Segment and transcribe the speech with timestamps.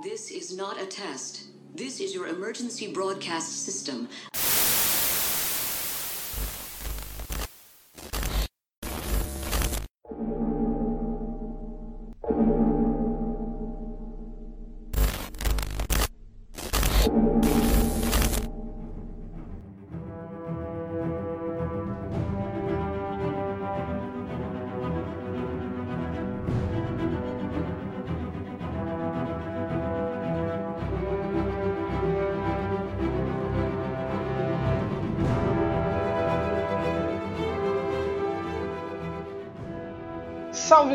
[0.00, 1.48] This is not a test.
[1.74, 4.08] This is your emergency broadcast system.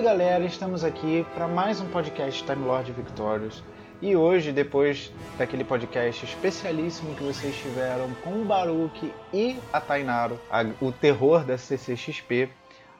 [0.03, 3.63] Galera, estamos aqui para mais um podcast Time Lord Victorious.
[4.01, 10.37] E hoje, depois daquele podcast especialíssimo que vocês tiveram com o Baruch e a Tainaro,
[10.51, 12.49] a- o terror da CCXP,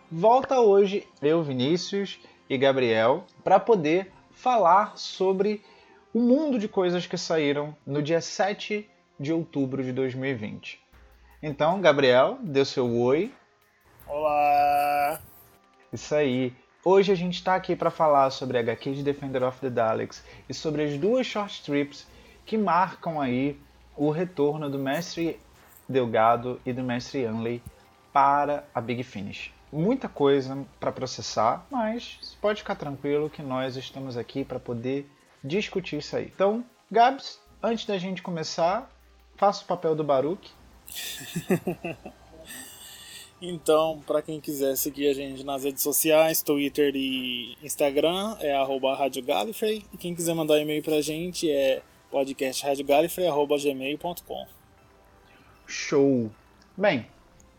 [0.10, 5.62] volta hoje eu, Vinícius e Gabriel para poder falar sobre
[6.14, 10.80] o mundo de coisas que saíram no dia 7 de outubro de 2020.
[11.42, 13.34] Então, Gabriel, dê seu oi.
[14.08, 15.20] Olá!
[15.92, 16.54] Isso aí.
[16.86, 20.54] Hoje a gente está aqui para falar sobre HQ de Defender of the Daleks e
[20.54, 22.06] sobre as duas short strips
[22.46, 23.58] que marcam aí
[23.96, 25.40] o retorno do Mestre
[25.88, 27.64] Delgado e do Mestre Yanley
[28.12, 29.54] para a Big Finish.
[29.72, 35.10] Muita coisa para processar, mas pode ficar tranquilo que nós estamos aqui para poder
[35.42, 36.30] discutir isso aí.
[36.36, 38.92] Então, Gabs, antes da gente começar,
[39.38, 40.52] faça o papel do Baruch.
[43.46, 48.98] Então, para quem quiser seguir a gente nas redes sociais, Twitter e Instagram, é arroba.
[49.06, 49.12] E
[49.98, 54.48] quem quiser mandar e-mail pra gente é podcastradiogalifrey.gmail.com
[55.68, 56.32] Show!
[56.78, 57.06] Bem,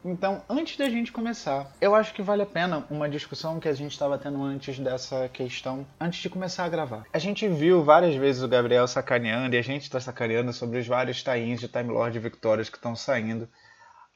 [0.03, 3.75] então antes da gente começar, eu acho que vale a pena uma discussão que a
[3.75, 7.05] gente estava tendo antes dessa questão, antes de começar a gravar.
[7.13, 10.87] A gente viu várias vezes o Gabriel sacaneando e a gente está sacaneando sobre os
[10.87, 13.47] vários tains de Time Lord Victorious que estão saindo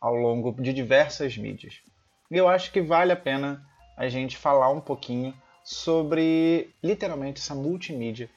[0.01, 1.75] ao longo de diversas mídias.
[2.31, 3.63] E eu acho que vale a pena
[3.97, 8.31] a gente falar um pouquinho sobre literalmente essa multimídia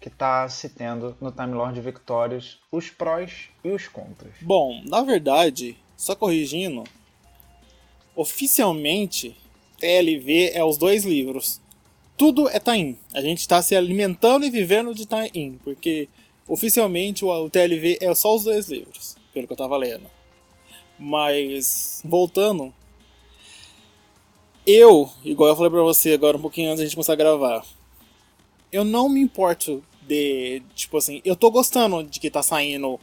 [0.00, 4.34] que está se tendo no Time Lord Victorious, os prós e os contras.
[4.40, 6.82] Bom, na verdade, só corrigindo,
[8.16, 9.36] oficialmente
[9.78, 11.60] TLV é os dois livros.
[12.16, 12.98] Tudo é Tain.
[13.14, 16.08] A gente está se alimentando e vivendo de Tain, porque
[16.48, 20.21] oficialmente o TLV é só os dois livros, pelo que eu tava lendo.
[20.98, 22.72] Mas, voltando,
[24.66, 27.64] eu, igual eu falei pra você agora um pouquinho antes da gente começar a gravar,
[28.70, 32.98] eu não me importo de, tipo assim, eu tô gostando de que tá saindo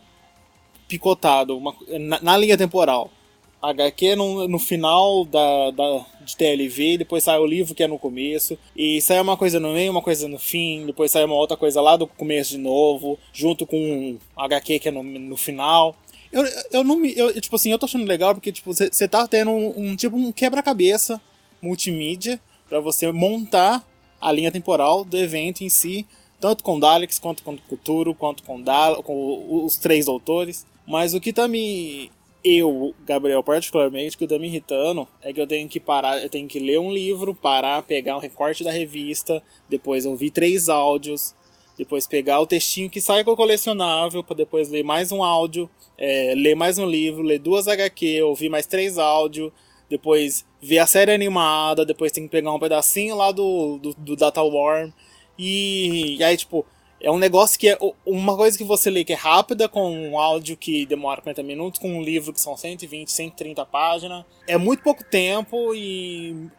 [0.87, 3.11] picotado uma- na, na linha temporal.
[3.61, 7.99] HQ no, no final da, da, de TLV, depois sai o livro que é no
[7.99, 11.57] começo, e sai uma coisa no meio, uma coisa no fim, depois sai uma outra
[11.57, 15.93] coisa lá do começo de novo, junto com um HQ que é no, no final.
[16.31, 17.15] Eu, eu não me.
[17.17, 20.15] Eu, tipo assim, eu tô achando legal porque, tipo, você tá tendo um, um tipo
[20.15, 21.19] um quebra-cabeça
[21.61, 23.83] multimídia pra você montar
[24.21, 26.05] a linha temporal do evento em si,
[26.39, 30.65] tanto com Daleks, quanto com Cthulhu, quanto com, Dal com os três doutores.
[30.85, 32.11] Mas o que tá me.
[32.41, 36.47] Eu, Gabriel, particularmente, que tá me irritando é que eu tenho que parar, eu tenho
[36.47, 41.35] que ler um livro, parar, pegar um recorte da revista, depois ouvir três áudios,
[41.79, 45.69] depois pegar o textinho que sai com o colecionável, para depois ler mais um áudio,
[45.97, 49.49] é, ler mais um livro, ler duas HQ, ouvir mais três áudios,
[49.89, 54.15] depois ver a série animada, depois tem que pegar um pedacinho lá do, do, do
[54.17, 54.91] Data Worm.
[55.37, 56.65] E, e aí, tipo,
[56.99, 60.19] é um negócio que é uma coisa que você lê que é rápida, com um
[60.19, 64.25] áudio que demora 40 minutos, com um livro que são 120, 130 páginas.
[64.45, 66.49] É muito pouco tempo e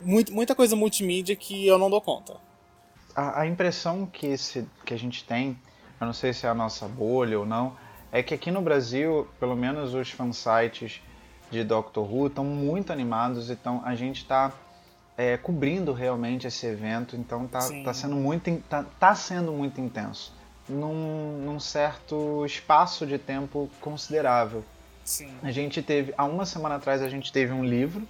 [0.00, 2.49] muito, muita coisa multimídia que eu não dou conta.
[3.14, 5.58] A, a impressão que, esse, que a gente tem,
[6.00, 7.76] eu não sei se é a nossa bolha ou não,
[8.12, 11.00] é que aqui no Brasil, pelo menos os fansites
[11.50, 14.52] de Doctor Who estão muito animados, então a gente está
[15.42, 20.32] cobrindo realmente esse evento, então tá, tá sendo muito tá, tá sendo muito intenso,
[20.68, 24.64] num, num certo espaço de tempo considerável.
[25.04, 25.30] Sim.
[25.42, 28.06] A gente teve, há uma semana atrás a gente teve um livro,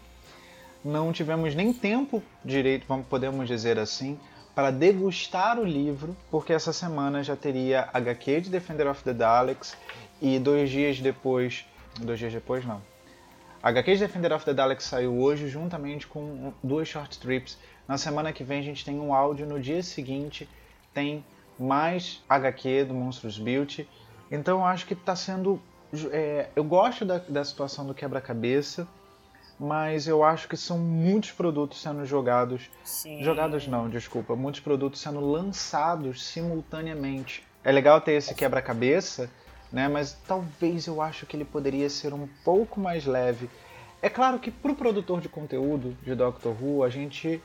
[0.84, 4.18] não tivemos nem tempo direito, vamos podemos dizer assim,
[4.60, 9.74] para degustar o livro, porque essa semana já teria HQ de Defender of the Daleks
[10.20, 11.64] e dois dias depois,
[11.98, 12.82] dois dias depois não,
[13.62, 17.56] HQ de Defender of the Daleks saiu hoje juntamente com duas short strips.
[17.88, 20.46] Na semana que vem a gente tem um áudio, no dia seguinte
[20.92, 21.24] tem
[21.58, 23.88] mais HQ do Monstros Beauty.
[24.30, 25.58] Então eu acho que está sendo.
[26.12, 28.86] é, eu gosto da, da situação do quebra-cabeça,
[29.60, 32.70] mas eu acho que são muitos produtos sendo jogados.
[32.82, 33.22] Sim.
[33.22, 34.34] Jogados não, desculpa.
[34.34, 37.46] Muitos produtos sendo lançados simultaneamente.
[37.62, 39.28] É legal ter esse quebra-cabeça,
[39.70, 39.86] né?
[39.86, 43.50] Mas talvez eu acho que ele poderia ser um pouco mais leve.
[44.00, 47.42] É claro que para o produtor de conteúdo de Doctor Who, a gente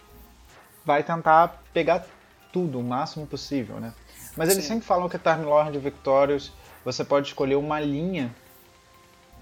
[0.85, 2.05] vai tentar pegar
[2.53, 3.93] tudo o máximo possível, né?
[4.37, 4.75] Mas eles Sim.
[4.75, 6.53] sempre falam que Time Lord Victorious
[6.85, 8.33] você pode escolher uma linha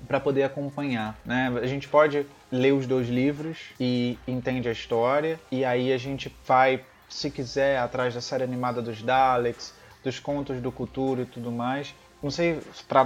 [0.07, 1.53] para poder acompanhar, né?
[1.61, 6.33] A gente pode ler os dois livros e entende a história e aí a gente
[6.45, 9.73] vai, se quiser, atrás da série animada dos Daleks,
[10.03, 11.95] dos contos do Futuro e tudo mais.
[12.21, 13.03] Não sei para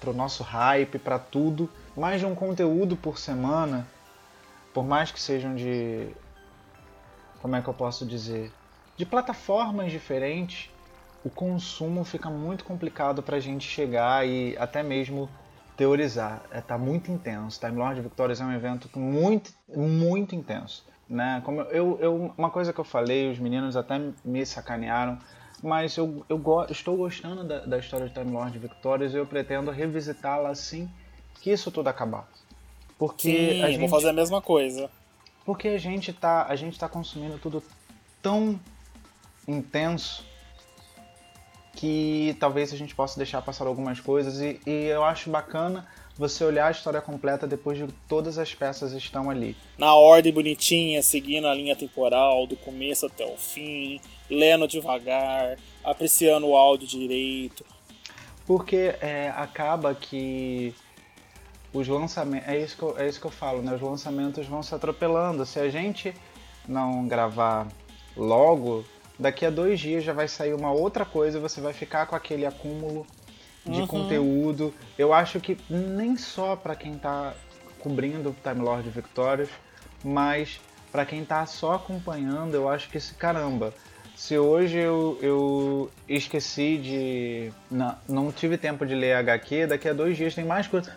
[0.00, 3.86] pro nosso hype, para tudo, mais de um conteúdo por semana,
[4.74, 6.08] por mais que sejam de
[7.40, 8.50] como é que eu posso dizer,
[8.96, 10.70] de plataformas diferentes,
[11.24, 15.30] o consumo fica muito complicado para a gente chegar e até mesmo
[15.78, 16.42] teorizar.
[16.50, 17.58] É, tá muito intenso.
[17.58, 20.84] Time Lord Victorious é um evento muito, muito intenso.
[21.08, 21.40] Né?
[21.44, 25.16] Como eu, eu, uma coisa que eu falei, os meninos até me sacanearam,
[25.62, 29.24] mas eu, eu go estou gostando da, da história de Time Lord Victorious e eu
[29.24, 30.90] pretendo revisitá-la assim
[31.40, 32.28] que isso tudo acabar.
[32.98, 34.90] Porque Sim, a vou gente, fazer a mesma coisa.
[35.46, 37.62] porque a gente tá, a gente tá consumindo tudo
[38.20, 38.58] tão
[39.46, 40.26] intenso
[41.78, 45.86] que talvez a gente possa deixar passar algumas coisas e, e eu acho bacana
[46.16, 49.56] você olhar a história completa depois de todas as peças estão ali.
[49.78, 56.48] Na ordem bonitinha, seguindo a linha temporal, do começo até o fim, lendo devagar, apreciando
[56.48, 57.64] o áudio direito.
[58.44, 60.74] Porque é, acaba que
[61.72, 62.48] os lançamentos.
[62.48, 63.72] É isso, que eu, é isso que eu falo, né?
[63.72, 65.46] Os lançamentos vão se atropelando.
[65.46, 66.12] Se a gente
[66.66, 67.68] não gravar
[68.16, 68.84] logo,
[69.18, 72.46] daqui a dois dias já vai sair uma outra coisa você vai ficar com aquele
[72.46, 73.06] acúmulo
[73.66, 73.86] de Uhum.
[73.86, 74.72] conteúdo.
[74.96, 77.34] Eu acho que nem só para quem tá
[77.80, 79.50] cobrindo o Time Lord Victorious,
[80.04, 80.60] mas
[80.90, 83.74] para quem tá só acompanhando, eu acho que esse caramba.
[84.16, 87.52] Se hoje eu, eu esqueci de.
[87.70, 90.92] Não, não tive tempo de ler HQ, daqui a dois dias tem mais coisa.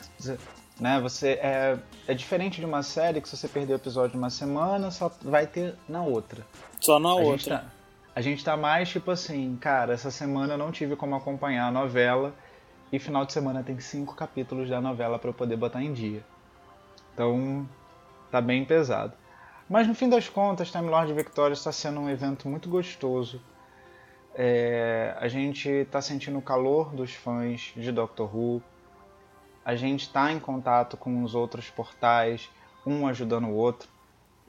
[0.79, 1.00] Né?
[1.01, 1.77] Você, é,
[2.07, 5.45] é diferente de uma série que se você perder o episódio uma semana, só vai
[5.45, 6.44] ter na outra.
[6.79, 7.57] Só na A outra.
[7.59, 7.65] tá,
[8.13, 11.71] a gente tá mais tipo assim, cara, essa semana eu não tive como acompanhar a
[11.71, 12.33] novela
[12.91, 16.23] e final de semana tem cinco capítulos da novela para eu poder botar em dia.
[17.13, 17.67] Então,
[18.29, 19.13] tá bem pesado.
[19.69, 23.41] Mas no fim das contas, Time Lord Victorious está sendo um evento muito gostoso.
[24.35, 28.61] É, a gente está sentindo o calor dos fãs de Doctor Who.
[29.63, 32.49] A gente está em contato com os outros portais,
[32.85, 33.87] um ajudando o outro.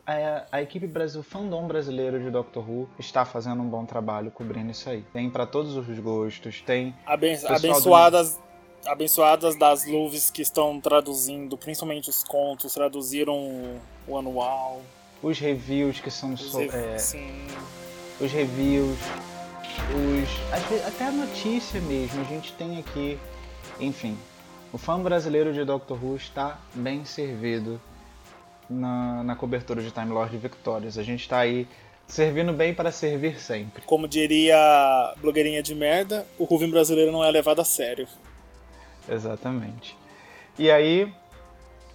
[0.06, 4.30] A, a equipe Brasil, o fandom brasileiro de Doctor Who está fazendo um bom trabalho
[4.32, 5.04] cobrindo isso aí.
[5.12, 8.40] Tem para todos os gostos, tem Aben- pessoal do- abençoadas,
[8.84, 13.34] abençoadas das Luves que estão traduzindo, principalmente os contos, traduziram
[14.08, 14.82] o anual.
[15.22, 17.46] os reviews que são Os so- rev- é, Sim.
[18.20, 18.98] os reviews,
[19.94, 22.20] os vezes, até a notícia mesmo.
[22.20, 23.16] A gente tem aqui,
[23.78, 24.18] enfim,
[24.72, 27.80] o fã brasileiro de Doctor Who está bem servido
[28.72, 30.98] na, na cobertura de Time Lord Victorious.
[30.98, 31.68] A gente está aí
[32.06, 33.82] servindo bem para servir sempre.
[33.84, 38.06] Como diria a blogueirinha de merda, o Ruvim brasileiro não é levado a sério.
[39.08, 39.96] Exatamente.
[40.58, 41.12] E aí,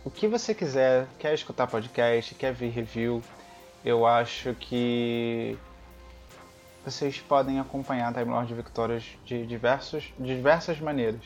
[0.03, 3.21] o que você quiser, quer escutar podcast, quer ver review,
[3.85, 5.57] eu acho que
[6.83, 11.21] vocês podem acompanhar Time Lord Victorious de, diversos, de diversas maneiras.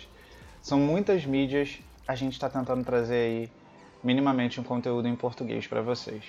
[0.61, 3.51] São muitas mídias, a gente está tentando trazer aí
[4.03, 6.23] minimamente um conteúdo em português para vocês.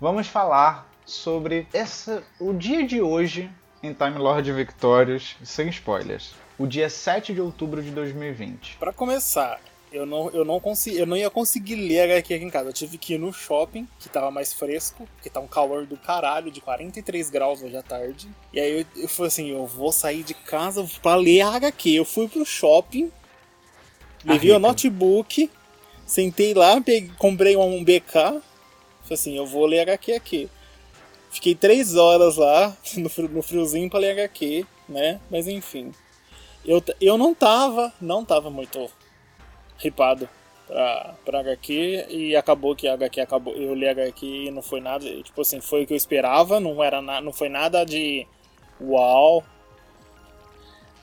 [0.00, 3.50] Vamos falar sobre essa, o dia de hoje
[3.82, 6.34] em Time Lord Victorious, sem spoilers.
[6.58, 8.76] O dia 7 de outubro de 2020.
[8.78, 9.60] Pra começar,
[9.92, 12.68] eu não, eu não consegui, eu não ia conseguir ler HQ aqui em casa.
[12.68, 15.96] Eu tive que ir no shopping, que tava mais fresco, porque tá um calor do
[15.96, 18.28] caralho, de 43 graus hoje à tarde.
[18.52, 21.90] E aí eu, eu falei assim, eu vou sair de casa pra ler a HQ.
[21.90, 23.10] Eu fui pro shopping,
[24.24, 25.50] levei o notebook,
[26.06, 28.12] sentei lá, peguei, comprei um BK.
[28.12, 28.42] Falei
[29.10, 30.48] assim, eu vou ler HQ aqui.
[31.30, 35.20] Fiquei três horas lá, no, frio- no friozinho pra ler HQ, né?
[35.30, 35.92] Mas enfim.
[36.64, 38.90] Eu, eu não tava, não tava muito
[39.88, 40.28] hypado
[40.66, 43.54] pra, pra HQ e acabou que a HQ acabou.
[43.54, 46.60] Eu li a HQ e não foi nada, tipo assim, foi o que eu esperava,
[46.60, 48.26] não era na, não foi nada de
[48.80, 49.44] uau.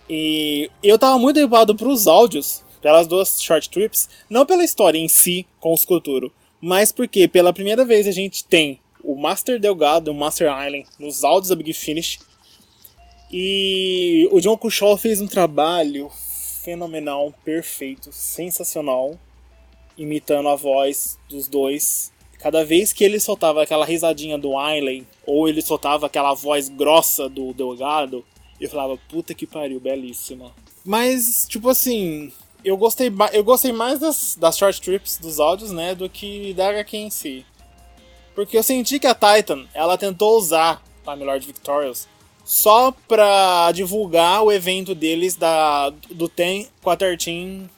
[0.10, 5.08] E eu tava muito hypado pros áudios, pelas duas short trips, não pela história em
[5.08, 6.32] si com os Culturo,
[6.62, 11.24] mas porque pela primeira vez a gente tem o Master Delgado o Master Island nos
[11.24, 12.20] áudios da Big Finish.
[13.32, 16.10] E o John Cushall fez um trabalho
[16.68, 19.18] fenomenal, perfeito, sensacional,
[19.98, 22.12] imitando a voz dos dois.
[22.40, 27.30] Cada vez que ele soltava aquela risadinha do Wiley, ou ele soltava aquela voz grossa
[27.30, 28.22] do Delgado,
[28.60, 30.54] eu falava, puta que pariu, belíssima.
[30.84, 32.34] Mas, tipo assim,
[32.66, 36.68] eu gostei, eu gostei mais das, das short trips dos áudios, né, do que da
[36.68, 37.46] HQ em si.
[38.36, 42.10] Porque eu senti que a Titan, ela tentou usar Time Lord Victorious
[42.48, 47.70] só pra divulgar o evento deles da, do Ten 13,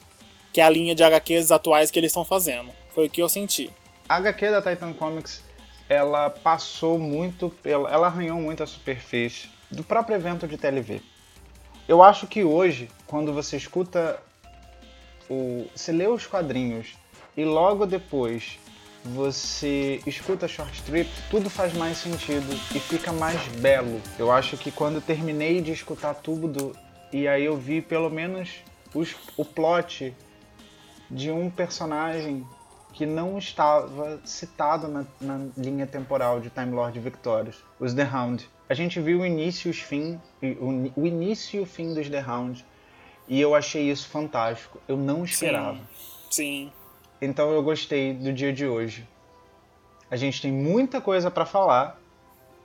[0.52, 2.70] que é a linha de HQs atuais que eles estão fazendo.
[2.94, 3.68] Foi o que eu senti.
[4.08, 5.42] A HQ da Titan Comics,
[5.88, 7.90] ela passou muito pela.
[7.90, 11.02] Ela arranhou muito a superfície do próprio evento de TLV.
[11.88, 14.22] Eu acho que hoje, quando você escuta
[15.28, 15.66] o.
[15.74, 16.94] Você lê os quadrinhos
[17.36, 18.56] e logo depois
[19.04, 24.00] você escuta Short Strip, tudo faz mais sentido e fica mais belo.
[24.18, 26.76] Eu acho que quando terminei de escutar tudo
[27.12, 28.62] e aí eu vi pelo menos
[28.94, 30.14] os, o plot
[31.10, 32.46] de um personagem
[32.92, 38.48] que não estava citado na, na, linha temporal de Time Lord Victorious, os The Hound.
[38.68, 42.08] A gente viu o início e os fim, o, o início e o fim dos
[42.08, 42.64] The Hound
[43.28, 44.80] e eu achei isso fantástico.
[44.86, 45.78] Eu não esperava.
[46.30, 46.70] Sim.
[46.70, 46.72] Sim.
[47.20, 49.06] Então eu gostei do dia de hoje.
[50.10, 52.00] A gente tem muita coisa para falar,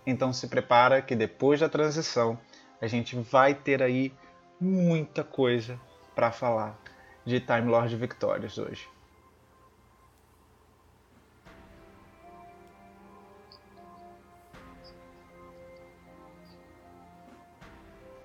[0.08, 2.40] então se prepara que depois da transição
[2.82, 4.14] a gente vai ter aí
[4.60, 5.80] muita coisa
[6.16, 6.80] para falar
[7.26, 8.88] de Time Lord Victorious hoje.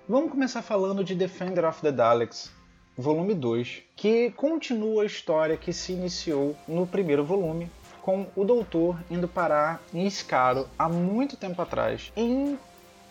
[0.07, 2.51] Vamos começar falando de Defender of the Daleks,
[3.01, 7.69] volume 2, que continua a história que se iniciou no primeiro volume,
[8.01, 12.11] com o doutor indo parar em Iscaro há muito tempo atrás.
[12.15, 12.57] Em...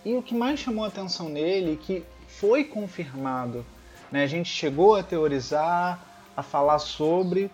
[0.04, 3.66] E o que mais chamou a atenção nele, que foi confirmado,
[4.10, 4.22] né?
[4.22, 6.00] a gente chegou a teorizar,
[6.36, 7.50] a falar sobre,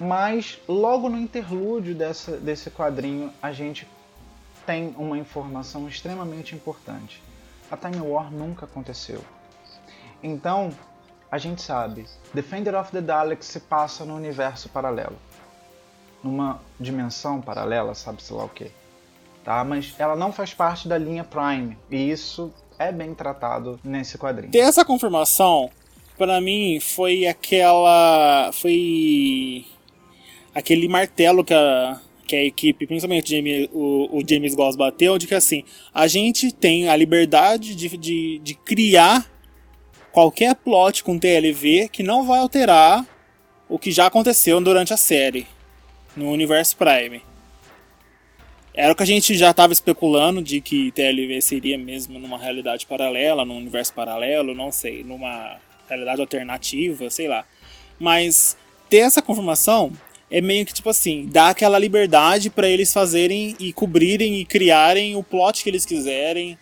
[0.00, 3.86] mas logo no interlúdio dessa, desse quadrinho a gente
[4.64, 7.22] tem uma informação extremamente importante.
[7.70, 9.22] A Time War nunca aconteceu.
[10.22, 10.72] Então,
[11.30, 15.16] a gente sabe, Defender of the Daleks se passa no universo paralelo.
[16.22, 18.70] Numa dimensão paralela, sabe-se lá o que.
[19.44, 19.62] Tá?
[19.64, 21.76] Mas ela não faz parte da linha Prime.
[21.90, 24.50] E isso é bem tratado nesse quadrinho.
[24.50, 25.70] Ter essa confirmação,
[26.16, 28.50] para mim, foi aquela.
[28.52, 29.64] Foi.
[30.54, 35.26] aquele martelo que a, que a equipe, principalmente Jamie, o, o James Goss bateu, de
[35.26, 35.64] que assim,
[35.94, 39.30] a gente tem a liberdade de, de, de criar
[40.16, 43.04] qualquer plot com TLV que não vai alterar
[43.68, 45.46] o que já aconteceu durante a série
[46.16, 47.20] no universo Prime.
[48.72, 52.86] Era o que a gente já estava especulando de que TLV seria mesmo numa realidade
[52.86, 57.44] paralela, num universo paralelo, não sei, numa realidade alternativa, sei lá.
[58.00, 58.56] Mas
[58.88, 59.92] ter essa confirmação
[60.30, 65.14] é meio que tipo assim, dá aquela liberdade para eles fazerem e cobrirem e criarem
[65.14, 66.56] o plot que eles quiserem,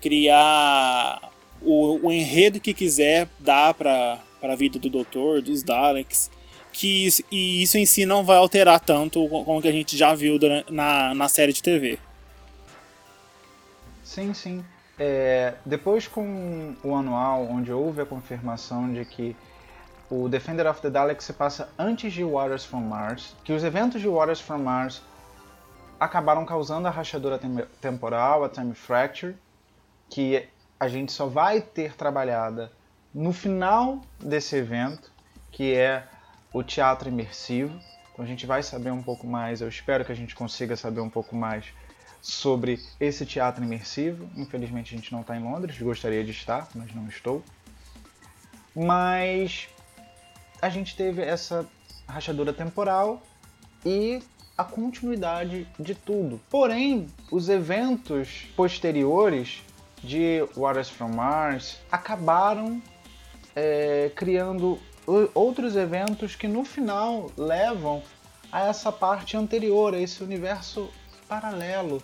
[0.00, 1.29] criar
[1.62, 6.30] o, o enredo que quiser dar para a vida do Doutor, dos Daleks.
[6.72, 10.14] Que isso, e isso em si não vai alterar tanto como que a gente já
[10.14, 10.38] viu
[10.70, 11.98] na, na série de TV.
[14.04, 14.64] Sim, sim.
[14.98, 19.34] É, depois com o anual, onde houve a confirmação de que
[20.10, 24.00] o Defender of the Daleks se passa antes de Waters from Mars, que os eventos
[24.00, 25.00] de Waters from Mars
[25.98, 27.40] acabaram causando a rachadura
[27.80, 29.36] temporal, a Time Fracture,
[30.08, 30.48] que
[30.80, 32.72] a gente só vai ter trabalhada
[33.14, 35.12] no final desse evento,
[35.52, 36.08] que é
[36.54, 37.78] o teatro imersivo.
[38.12, 41.00] Então a gente vai saber um pouco mais, eu espero que a gente consiga saber
[41.00, 41.66] um pouco mais
[42.22, 44.26] sobre esse teatro imersivo.
[44.34, 47.44] Infelizmente a gente não está em Londres, gostaria de estar, mas não estou.
[48.74, 49.68] Mas
[50.62, 51.66] a gente teve essa
[52.08, 53.22] rachadura temporal
[53.84, 54.22] e
[54.56, 56.40] a continuidade de tudo.
[56.48, 59.62] Porém, os eventos posteriores
[60.02, 62.80] de Waters from Mars acabaram
[63.54, 64.78] é, criando
[65.34, 68.02] outros eventos que no final levam
[68.52, 70.90] a essa parte anterior, a esse universo
[71.28, 72.02] paralelo.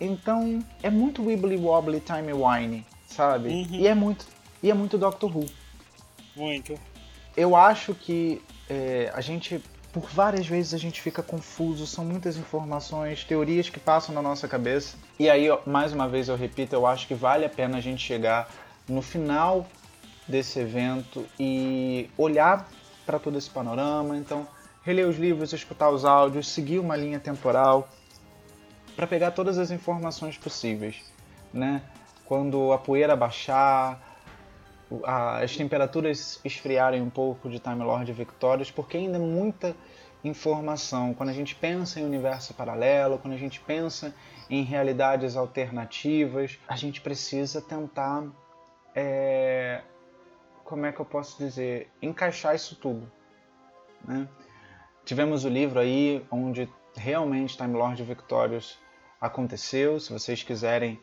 [0.00, 3.48] Então é muito wibbly wobbly time wine, sabe?
[3.48, 3.66] Uhum.
[3.70, 4.26] E é muito
[4.62, 5.46] e é muito Doctor Who.
[6.36, 6.78] Muito.
[7.36, 12.36] Eu acho que é, a gente por várias vezes a gente fica confuso, são muitas
[12.36, 14.96] informações, teorias que passam na nossa cabeça.
[15.18, 18.04] E aí, mais uma vez eu repito, eu acho que vale a pena a gente
[18.04, 18.48] chegar
[18.88, 19.66] no final
[20.26, 22.68] desse evento e olhar
[23.06, 24.16] para todo esse panorama.
[24.16, 24.46] Então,
[24.82, 27.88] reler os livros, escutar os áudios, seguir uma linha temporal
[28.94, 30.96] para pegar todas as informações possíveis,
[31.52, 31.82] né?
[32.28, 34.07] quando a poeira baixar,
[35.04, 39.76] as temperaturas esfriarem um pouco de Time Lord Victorious, porque ainda é muita
[40.24, 41.14] informação.
[41.14, 44.14] Quando a gente pensa em universo paralelo, quando a gente pensa
[44.48, 48.24] em realidades alternativas, a gente precisa tentar,
[48.94, 49.82] é,
[50.64, 53.10] como é que eu posso dizer, encaixar isso tudo.
[54.04, 54.28] Né?
[55.04, 58.78] Tivemos o livro aí onde realmente Time Lord Victorious
[59.20, 60.00] aconteceu.
[60.00, 61.00] Se vocês quiserem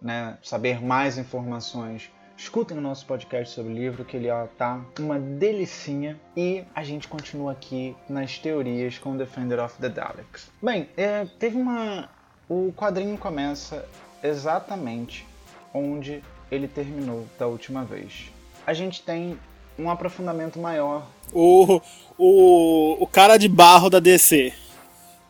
[0.00, 2.10] né, saber mais informações,
[2.42, 6.18] escutem o nosso podcast sobre o livro, que ele ó, tá uma delicinha.
[6.36, 10.50] E a gente continua aqui nas teorias com Defender of the Daleks.
[10.60, 12.08] Bem, é, teve uma.
[12.48, 13.88] O quadrinho começa
[14.22, 15.24] exatamente
[15.72, 18.30] onde ele terminou da última vez.
[18.66, 19.38] A gente tem
[19.78, 21.06] um aprofundamento maior.
[21.32, 21.80] O,
[22.18, 24.52] o, o cara de barro da DC.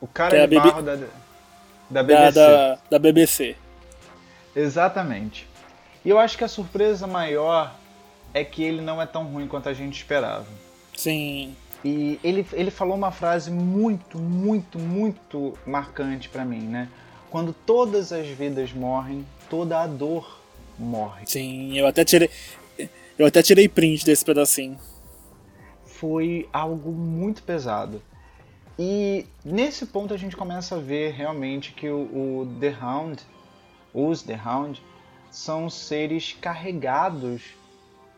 [0.00, 0.98] O cara é de barro da,
[1.88, 2.32] da BBC.
[2.32, 3.56] Da, da, da BBC.
[4.56, 5.51] Exatamente.
[6.04, 7.74] E eu acho que a surpresa maior
[8.34, 10.46] é que ele não é tão ruim quanto a gente esperava.
[10.96, 11.54] Sim.
[11.84, 16.88] E ele, ele falou uma frase muito, muito, muito marcante para mim, né?
[17.30, 20.40] Quando todas as vidas morrem, toda a dor
[20.78, 21.26] morre.
[21.26, 22.30] Sim, eu até tirei.
[23.18, 24.78] Eu até tirei print desse pedacinho.
[25.84, 28.02] Foi algo muito pesado.
[28.78, 33.22] E nesse ponto a gente começa a ver realmente que o, o The Hound,
[33.92, 34.82] os The Hound,
[35.32, 37.42] são seres carregados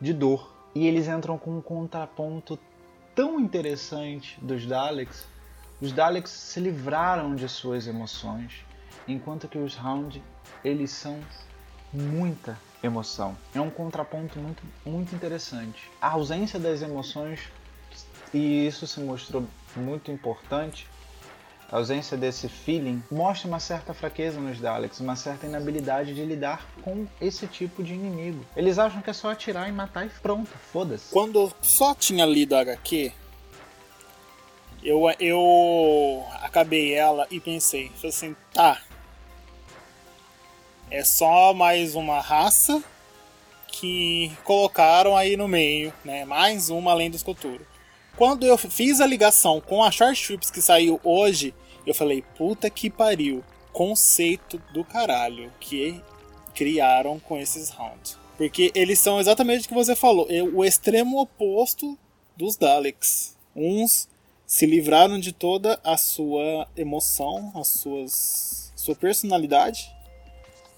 [0.01, 0.53] de dor.
[0.75, 2.59] E eles entram com um contraponto
[3.15, 5.27] tão interessante dos Daleks.
[5.81, 8.65] Os Daleks se livraram de suas emoções,
[9.07, 10.23] enquanto que os Hound,
[10.65, 11.21] eles são
[11.93, 13.37] muita emoção.
[13.55, 15.89] É um contraponto muito, muito interessante.
[16.01, 17.41] A ausência das emoções,
[18.33, 20.89] e isso se mostrou muito importante,
[21.71, 26.67] a ausência desse feeling mostra uma certa fraqueza nos Daleks, uma certa inabilidade de lidar
[26.83, 28.45] com esse tipo de inimigo.
[28.57, 31.11] Eles acham que é só atirar e matar e pronto, foda-se.
[31.11, 33.13] Quando só tinha lido a HQ,
[34.83, 38.81] eu, eu acabei ela e pensei, assim, tá.
[40.91, 42.83] É só mais uma raça
[43.67, 46.25] que colocaram aí no meio, né?
[46.25, 47.63] Mais uma além do escultura.
[48.17, 51.53] Quando eu fiz a ligação com a Short Trips que saiu hoje,
[51.87, 53.43] eu falei, puta que pariu.
[53.73, 56.01] Conceito do caralho que
[56.55, 58.17] criaram com esses rounds.
[58.37, 61.99] Porque eles são exatamente o que você falou, é o extremo oposto
[62.37, 63.37] dos Daleks.
[63.55, 64.09] Uns
[64.47, 69.91] se livraram de toda a sua emoção, as suas sua personalidade,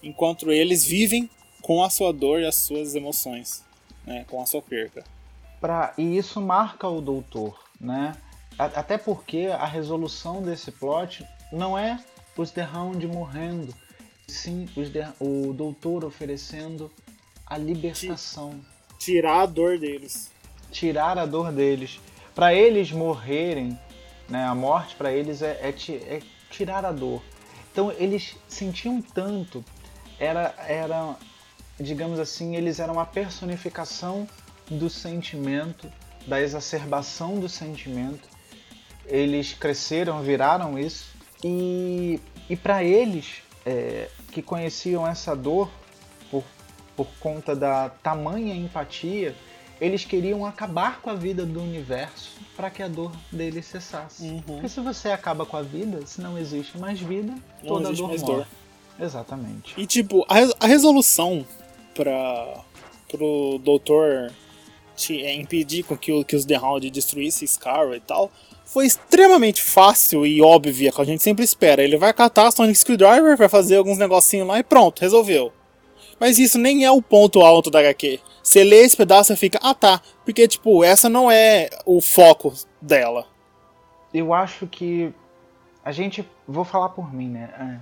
[0.01, 1.29] enquanto eles vivem
[1.61, 3.65] com a sua dor e as suas emoções,
[4.05, 5.03] né, com a sua perca.
[5.59, 8.15] Pra, e isso marca o doutor, né?
[8.57, 11.99] Até porque a resolução desse plot não é
[12.35, 13.73] os The Hound morrendo,
[14.27, 16.91] sim os The, o doutor oferecendo
[17.45, 18.59] a libertação.
[18.97, 20.31] Tirar a dor deles.
[20.71, 21.99] Tirar a dor deles.
[22.33, 23.79] Para eles morrerem,
[24.27, 27.21] né, a morte para eles é, é, é, tirar a dor.
[27.71, 29.63] Então eles sentiam tanto,
[30.19, 31.15] era, era,
[31.79, 34.27] digamos assim, eles eram a personificação
[34.67, 35.91] do sentimento,
[36.25, 38.36] da exacerbação do sentimento
[39.07, 41.07] eles cresceram, viraram isso
[41.43, 45.69] e, e para eles é, que conheciam essa dor
[46.29, 46.43] por,
[46.95, 49.35] por conta da tamanha empatia,
[49.79, 54.23] eles queriam acabar com a vida do universo para que a dor deles cessasse.
[54.23, 54.41] Uhum.
[54.41, 58.07] Porque se você acaba com a vida, se não existe mais vida, não toda dor
[58.07, 58.35] mais morre.
[58.35, 58.47] Dor.
[58.99, 59.79] Exatamente.
[59.79, 61.45] E tipo, a, resolução
[61.93, 62.63] para
[63.07, 64.31] pro doutor
[64.95, 68.31] te, é, impedir com que, que os The Hound destruíssem Scar e tal,
[68.67, 71.81] foi extremamente fácil e óbvia, que a gente sempre espera.
[71.81, 75.53] Ele vai catar Sonic Screwdriver, vai fazer alguns negocinhos lá e pronto, resolveu.
[76.19, 78.19] Mas isso nem é o ponto alto da HQ.
[78.43, 82.53] Você lê esse pedaço e fica, ah tá, porque tipo, essa não é o foco
[82.81, 83.25] dela.
[84.13, 85.13] Eu acho que
[85.83, 87.49] a gente, vou falar por mim, né?
[87.57, 87.79] É,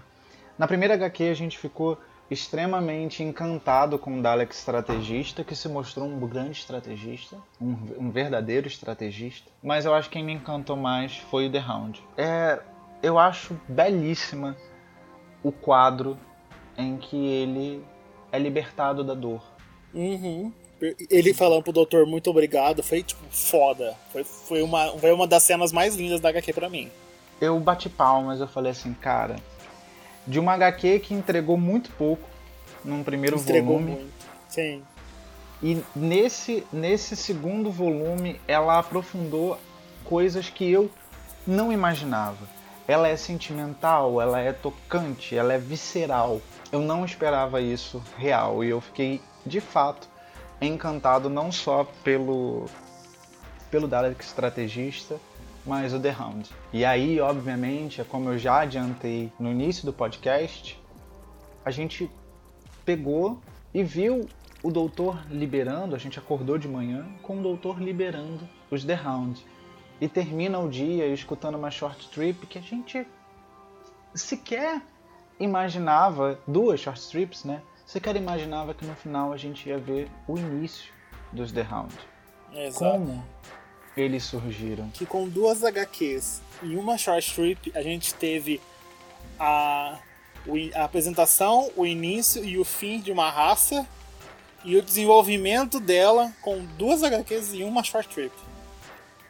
[0.58, 1.98] na primeira HQ a gente ficou
[2.29, 8.67] extremamente encantado com o Dalek estrategista, que se mostrou um grande estrategista, um, um, verdadeiro
[8.67, 9.49] estrategista.
[9.61, 12.03] Mas eu acho que quem me encantou mais foi o The Hound.
[12.17, 12.59] É,
[13.03, 14.55] eu acho belíssima
[15.43, 16.17] o quadro
[16.77, 17.83] em que ele
[18.31, 19.41] é libertado da dor.
[19.93, 20.51] Uhum.
[21.09, 23.95] Ele falando pro doutor muito obrigado foi tipo foda.
[24.11, 26.91] Foi, foi, uma, foi uma das cenas mais lindas da HQ pra mim.
[27.39, 29.35] Eu bati palmas, eu falei assim, cara,
[30.27, 32.27] de uma HQ que entregou muito pouco
[32.83, 33.91] num primeiro entregou volume.
[33.91, 34.25] Muito.
[34.47, 34.83] Sim.
[35.61, 39.57] E nesse, nesse segundo volume ela aprofundou
[40.03, 40.89] coisas que eu
[41.45, 42.47] não imaginava.
[42.88, 46.39] Ela é sentimental, ela é tocante, ela é visceral.
[46.71, 50.07] eu não esperava isso real e eu fiquei de fato
[50.61, 52.65] encantado não só pelo
[53.71, 55.19] pelo Dalek estrategista,
[55.65, 56.49] mas o The Hound.
[56.71, 60.80] E aí, obviamente, é como eu já adiantei no início do podcast,
[61.63, 62.10] a gente
[62.86, 63.41] pegou
[63.73, 64.28] e viu
[64.62, 69.43] o doutor liberando, a gente acordou de manhã com o doutor liberando os The Hound.
[69.99, 73.08] E termina o dia escutando uma short trip que a gente
[74.13, 74.82] sequer
[75.39, 77.62] imaginava, duas short strips, né?
[77.86, 80.91] Sequer imaginava que no final a gente ia ver o início
[81.32, 81.93] dos The Hound.
[82.54, 82.80] Exato.
[82.80, 83.23] Como
[83.95, 84.89] eles surgiram.
[84.89, 88.62] Que com duas HQs e uma short strip a gente teve
[89.39, 89.97] a,
[90.73, 93.88] a apresentação, o início e o fim de uma raça
[94.63, 98.34] e o desenvolvimento dela com duas HQs e uma short trip.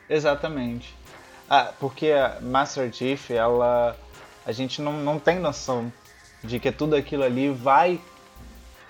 [0.10, 0.96] Exatamente.
[1.50, 3.98] Ah, porque a Master Chief, ela.
[4.46, 5.92] A gente não, não tem noção
[6.44, 8.00] de que tudo aquilo ali vai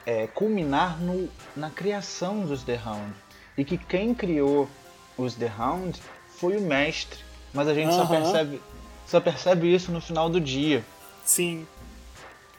[0.06, 3.14] é, culminar no, na criação dos The Hound.
[3.58, 4.70] E que quem criou
[5.18, 6.00] os The Hound
[6.38, 7.20] foi o mestre.
[7.54, 8.62] Mas a gente só, percebe,
[9.08, 10.84] só percebe isso no final do dia.
[11.24, 11.66] Sim,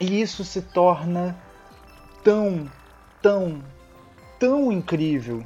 [0.00, 1.36] E isso se torna
[2.24, 2.70] tão,
[3.22, 3.62] tão,
[4.40, 5.44] tão incrível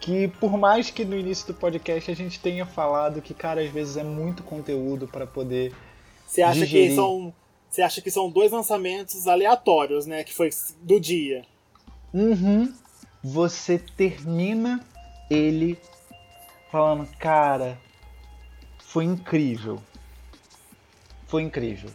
[0.00, 3.70] que por mais que no início do podcast a gente tenha falado que, cara, às
[3.70, 5.74] vezes é muito conteúdo para poder.
[6.26, 6.94] Você acha que Digerir.
[6.94, 7.34] são.
[7.70, 10.22] Você acha que são dois lançamentos aleatórios, né?
[10.22, 10.50] Que foi
[10.82, 11.44] do dia.
[12.12, 12.72] Uhum.
[13.22, 14.84] Você termina
[15.30, 15.78] ele
[16.70, 17.78] falando, cara,
[18.78, 19.80] foi incrível.
[21.26, 21.90] Foi incrível.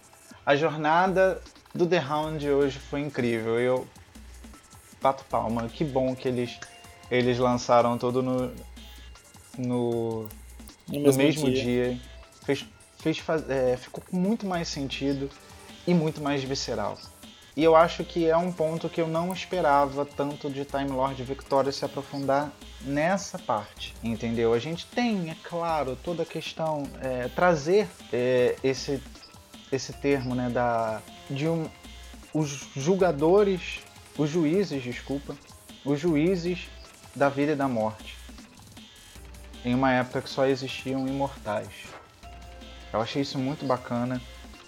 [0.46, 1.42] A jornada
[1.74, 3.60] do The Hound hoje foi incrível.
[3.60, 3.88] Eu
[5.02, 5.68] bato palma.
[5.70, 6.58] Que bom que eles
[7.12, 8.54] eles lançaram todo no
[9.58, 10.28] no,
[10.88, 12.00] No no mesmo dia.
[12.44, 12.66] Fez,
[12.98, 15.30] fez, faz- é, ficou com muito mais sentido
[15.86, 16.98] e muito mais visceral.
[17.56, 21.22] E eu acho que é um ponto que eu não esperava tanto de Time Lord
[21.24, 24.54] Victoria se aprofundar nessa parte, entendeu?
[24.54, 29.02] A gente tem, é claro, toda a questão, é, trazer é, esse,
[29.72, 31.70] esse termo, né, da, de um,
[32.34, 33.80] os julgadores,
[34.18, 35.36] os juízes, desculpa,
[35.84, 36.68] os juízes
[37.16, 38.16] da vida e da morte,
[39.66, 41.68] em uma época que só existiam imortais.
[42.94, 44.22] Eu achei isso muito bacana.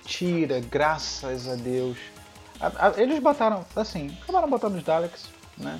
[0.05, 1.97] Tira, graças a Deus.
[2.59, 5.79] A- a- Eles botaram, assim, acabaram botando os Daleks, né?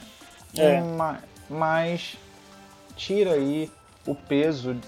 [0.58, 0.82] É.
[0.82, 1.20] Ma-
[1.52, 2.18] Mas
[2.96, 3.70] tira aí
[4.08, 4.80] o peso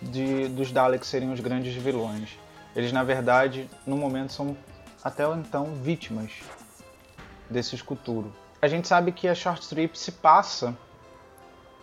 [0.00, 2.38] de, dos Daleks serem os grandes vilões.
[2.76, 4.56] Eles, na verdade, no momento são
[5.02, 6.30] até então vítimas
[7.48, 8.30] desse escuturo.
[8.60, 10.76] A gente sabe que a short strip se passa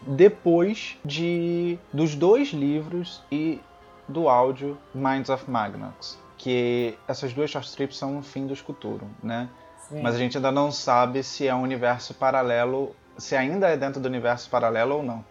[0.02, 3.60] depois de dos dois livros e
[4.08, 9.10] do áudio Minds of Magnox, que essas duas short strips são o fim do escuturo,
[9.22, 9.50] né?
[9.92, 14.00] Mas a gente ainda não sabe se é um universo paralelo, se ainda é dentro
[14.00, 15.24] do universo paralelo ou não.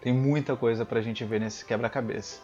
[0.00, 2.40] Tem muita coisa pra gente ver nesse quebra-cabeça.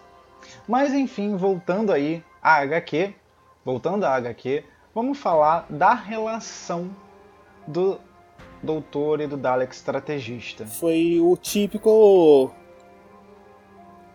[0.66, 3.14] Mas enfim, voltando aí à HQ,
[3.64, 6.90] voltando à HQ, vamos falar da relação
[7.66, 8.00] do
[8.62, 10.66] doutor e do Dalek estrategista.
[10.66, 12.52] Foi o típico.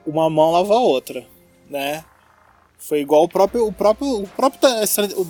[0.05, 1.25] Uma mão lava a outra,
[1.69, 2.03] né?
[2.77, 3.67] Foi igual o próprio.
[3.67, 4.23] O próprio.
[4.23, 4.61] O próprio,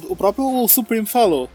[0.10, 1.50] o próprio Supreme falou.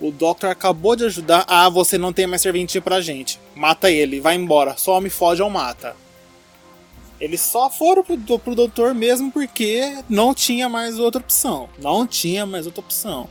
[0.00, 1.44] O Doctor acabou de ajudar.
[1.48, 3.40] Ah, você não tem mais serventia pra gente.
[3.54, 4.76] Mata ele, vai embora.
[4.76, 5.96] Some, foge ou mata.
[7.18, 11.68] Eles só foram pro, pro doutor mesmo porque não tinha mais outra opção.
[11.78, 13.26] Não tinha mais outra opção.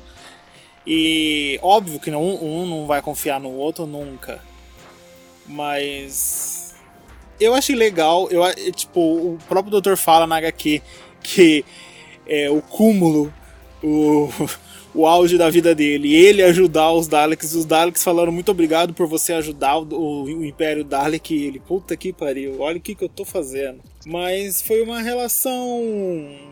[0.87, 4.41] E óbvio que não- um não vai confiar no outro nunca.
[5.47, 6.73] Mas.
[7.39, 8.27] Eu achei legal.
[8.31, 10.81] Eu, a- tipo, o próprio doutor fala na HQ
[11.21, 11.65] que
[12.27, 13.33] é o cúmulo,
[13.83, 14.29] o,
[14.95, 16.15] o auge da vida dele.
[16.15, 17.53] Ele ajudar os Daleks.
[17.53, 21.35] Os Daleks falaram muito obrigado por você ajudar o, o- Império Dalek.
[21.35, 23.81] E ele, puta que pariu, olha o que, que eu tô fazendo.
[24.05, 25.81] Mas foi uma relação.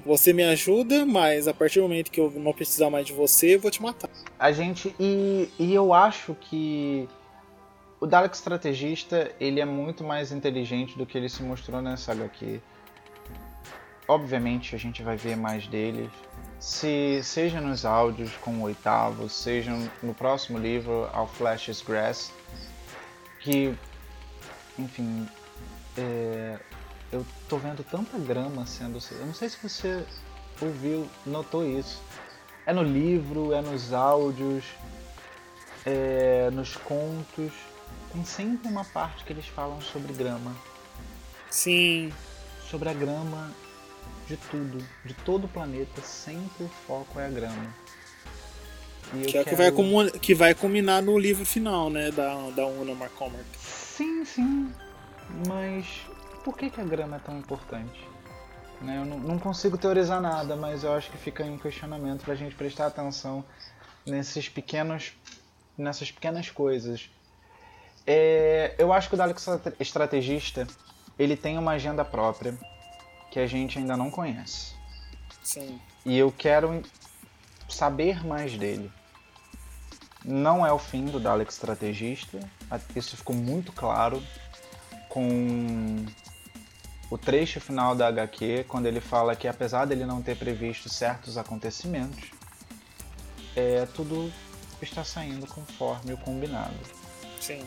[0.05, 3.55] Você me ajuda, mas a partir do momento que eu não precisar mais de você,
[3.55, 4.09] eu vou te matar.
[4.37, 4.93] A gente.
[4.99, 7.07] E, e eu acho que
[8.01, 12.59] o Dalek estrategista ele é muito mais inteligente do que ele se mostrou nessa HQ.
[14.07, 16.09] Obviamente a gente vai ver mais dele.
[16.59, 22.31] Se, seja nos áudios com o oitavo, seja no próximo livro, Ao Flash's Grass,
[23.39, 23.73] que,
[24.77, 25.27] enfim,
[25.97, 26.57] é,
[27.11, 28.99] eu tô vendo tanta grama sendo.
[29.11, 30.05] Eu não sei se você
[30.61, 32.01] ouviu, notou isso.
[32.65, 34.65] É no livro, é nos áudios,
[35.85, 37.51] é nos contos.
[38.11, 40.55] Tem sempre uma parte que eles falam sobre grama.
[41.49, 42.11] Sim,
[42.69, 43.51] Sobre a grama
[44.27, 47.75] de tudo, de todo o planeta, sempre o foco é a grama.
[49.13, 52.09] E Que é o que, vai comu- que vai culminar no livro final, né?
[52.11, 53.45] Da, da Una McCormack.
[53.59, 54.73] Sim, sim.
[55.47, 55.85] Mas
[56.43, 57.99] por que, que a grama é tão importante?
[58.81, 62.23] Né, Eu não, não consigo teorizar nada, mas eu acho que fica aí um questionamento
[62.25, 63.43] pra gente prestar atenção
[64.05, 65.13] nesses pequenos,
[65.77, 67.09] nessas pequenas coisas.
[68.05, 70.67] É, eu acho que o Dalek Strate- Estrategista
[71.17, 72.57] ele tem uma agenda própria
[73.33, 74.75] que a gente ainda não conhece.
[75.41, 75.81] Sim.
[76.05, 76.83] E eu quero
[77.67, 78.91] saber mais dele.
[80.23, 82.39] Não é o fim do Dalek Estrategista,
[82.95, 84.21] isso ficou muito claro
[85.09, 86.05] com
[87.09, 91.35] o trecho final da HQ, quando ele fala que apesar dele não ter previsto certos
[91.35, 92.29] acontecimentos,
[93.55, 94.31] é, tudo
[94.79, 96.77] está saindo conforme o combinado.
[97.41, 97.65] Sim.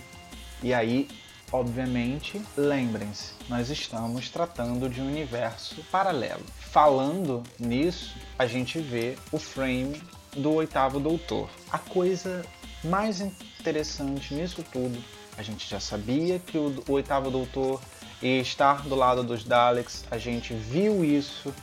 [0.62, 1.08] E aí,
[1.52, 6.44] obviamente, lembrem-se, nós estamos tratando de um universo paralelo.
[6.58, 10.02] Falando nisso, a gente vê o frame
[10.36, 11.48] do oitavo doutor.
[11.70, 12.44] A coisa
[12.84, 15.02] mais interessante nisso tudo,
[15.36, 17.80] a gente já sabia que o, oitavo doutor
[18.22, 21.54] ia estar do lado dos Daleks, a gente viu isso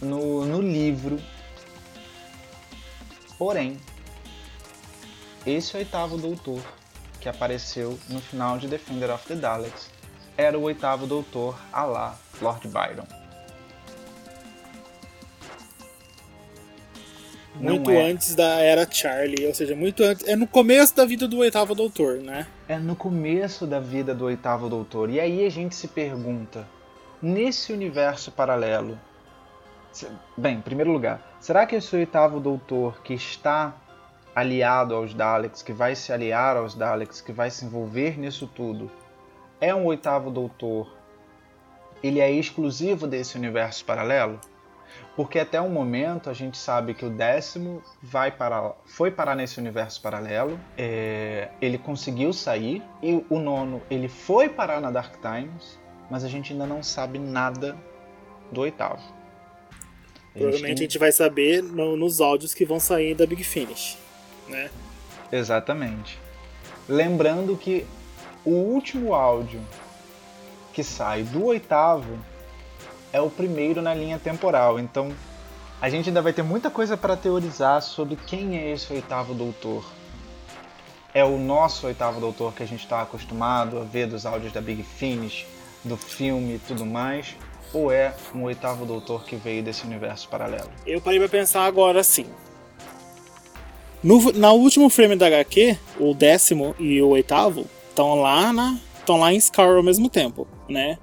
[0.00, 1.20] no, no livro.
[3.38, 3.78] Porém,
[5.46, 6.62] esse oitavo doutor
[7.24, 9.88] que apareceu no final de Defender of the Daleks
[10.36, 13.06] era o oitavo doutor a lá Lord Byron.
[17.54, 18.10] Muito é.
[18.10, 20.28] antes da era Charlie, ou seja, muito antes.
[20.28, 22.46] É no começo da vida do oitavo doutor, né?
[22.68, 25.08] É no começo da vida do oitavo doutor.
[25.08, 26.68] E aí a gente se pergunta:
[27.22, 28.98] nesse universo paralelo.
[30.36, 33.72] Bem, em primeiro lugar, será que esse oitavo doutor que está
[34.34, 38.90] aliado aos Daleks, que vai se aliar aos Daleks, que vai se envolver nisso tudo,
[39.60, 40.92] é um oitavo doutor?
[42.02, 44.38] Ele é exclusivo desse universo paralelo?
[45.16, 49.58] Porque até o momento a gente sabe que o décimo vai para, foi parar nesse
[49.58, 55.78] universo paralelo, é, ele conseguiu sair, e o nono ele foi parar na Dark Times,
[56.10, 57.76] mas a gente ainda não sabe nada
[58.52, 59.02] do oitavo.
[60.32, 63.96] Provavelmente a gente vai saber no- nos áudios que vão sair da Big Finish,
[64.48, 64.70] né?
[65.30, 66.18] Exatamente.
[66.88, 67.86] Lembrando que
[68.44, 69.60] o último áudio
[70.72, 72.18] que sai do oitavo
[73.12, 74.78] é o primeiro na linha temporal.
[74.78, 75.14] Então
[75.80, 79.84] a gente ainda vai ter muita coisa para teorizar sobre quem é esse oitavo doutor.
[81.12, 84.60] É o nosso oitavo doutor que a gente está acostumado a ver dos áudios da
[84.60, 85.46] Big Finish,
[85.84, 87.36] do filme e tudo mais?
[87.72, 90.70] Ou é um oitavo doutor que veio desse universo paralelo?
[90.84, 92.26] Eu parei pra pensar agora assim.
[94.04, 98.78] No, na último frame da HQ, o décimo e o oitavo estão lá na.
[98.98, 100.98] estão lá em Scar ao mesmo tempo, né?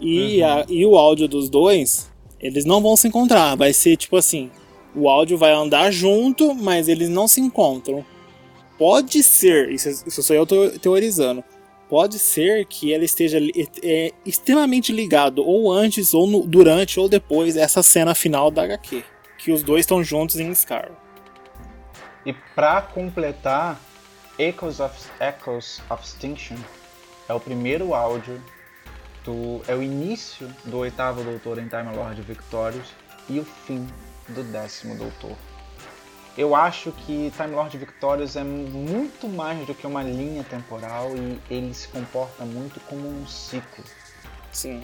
[0.00, 3.56] E, a- e o áudio dos dois, eles não vão se encontrar.
[3.56, 4.50] Vai ser tipo assim:
[4.94, 8.04] o áudio vai andar junto, mas eles não se encontram.
[8.76, 11.44] Pode ser, isso, isso sou eu teo- teorizando.
[11.88, 13.38] Pode ser que ela esteja
[13.84, 19.04] é, extremamente ligado, ou antes, ou no- durante, ou depois dessa cena final da HQ.
[19.38, 20.90] Que os dois estão juntos em Scar.
[22.24, 23.80] E para completar,
[24.38, 26.56] Echoes of, Echoes of Extinction
[27.28, 28.42] é o primeiro áudio
[29.24, 29.62] do.
[29.66, 32.88] é o início do oitavo Doutor em Time Lord Victorious
[33.28, 33.86] e o fim
[34.28, 35.36] do décimo Doutor.
[36.36, 41.38] Eu acho que Time Lord Victorious é muito mais do que uma linha temporal e
[41.52, 43.84] ele se comporta muito como um ciclo.
[44.50, 44.82] Sim.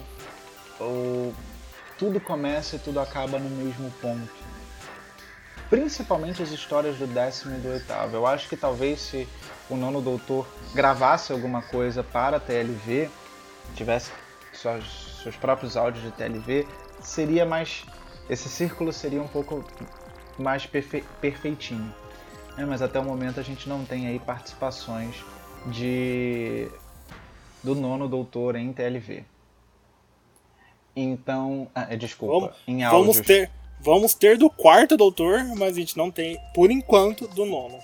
[0.79, 1.33] ou
[1.97, 4.38] tudo começa e tudo acaba no mesmo ponto.
[5.69, 8.15] Principalmente as histórias do décimo e do oitavo.
[8.15, 9.27] Eu acho que talvez se
[9.69, 13.09] o nono doutor gravasse alguma coisa para a TLV,
[13.75, 14.11] tivesse
[14.51, 14.83] suas,
[15.21, 16.67] seus próprios áudios de TLV,
[17.01, 17.85] seria mais.
[18.29, 19.63] Esse círculo seria um pouco
[20.39, 21.93] mais perfe- perfeitinho.
[22.57, 25.23] É, mas até o momento a gente não tem aí participações
[25.67, 26.67] de
[27.63, 29.23] do nono doutor em TLV.
[30.95, 33.15] Então, ah, é, desculpa, Vamos, em áudios.
[33.17, 33.51] vamos ter.
[33.79, 37.79] Vamos ter do quarto doutor, mas a gente não tem, por enquanto, do nono.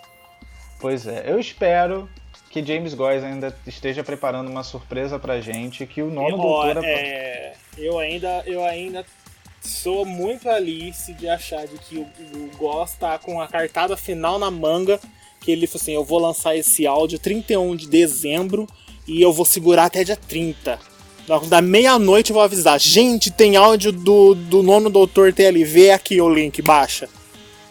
[0.79, 2.09] Pois é, eu espero
[2.49, 6.85] que James Goys ainda esteja preparando uma surpresa pra gente, que o nono eu, doutor
[6.85, 9.05] é, eu ainda, eu ainda
[9.61, 14.37] sou muito Alice de achar de que o, o Goss tá com a cartada final
[14.37, 14.99] na manga,
[15.41, 18.67] que ele falou assim, eu vou lançar esse áudio 31 de dezembro
[19.07, 20.79] e eu vou segurar até dia 30.
[21.49, 26.29] Da- meia-noite eu vou avisar, gente, tem áudio do, do nono doutor TLV aqui o
[26.29, 27.09] link, baixa.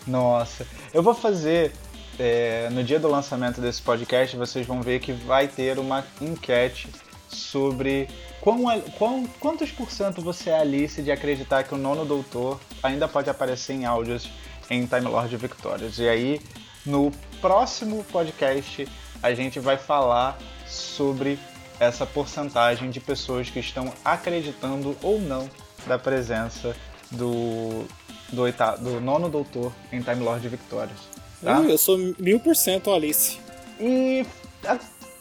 [0.06, 1.72] Nossa, eu vou fazer.
[2.18, 6.88] é, no dia do lançamento desse podcast, vocês vão ver que vai ter uma enquete
[7.28, 8.08] sobre
[8.40, 8.62] quão,
[8.96, 13.28] quão- quantos por cento você é Alice de acreditar que o nono doutor ainda pode
[13.28, 14.28] aparecer em áudios
[14.70, 15.98] em Time Lord Victorious.
[15.98, 16.40] E aí
[16.86, 18.86] No próximo podcast,
[19.22, 21.38] a gente vai falar sobre
[21.78, 25.48] essa porcentagem de pessoas que estão acreditando ou não
[25.86, 26.76] da presença
[27.10, 27.84] do,
[28.32, 31.00] do, oitavo, do nono doutor em Time Lord Victorious.
[31.42, 31.60] Tá?
[31.60, 33.38] Uh, eu sou mil por cento Alice.
[33.78, 34.24] E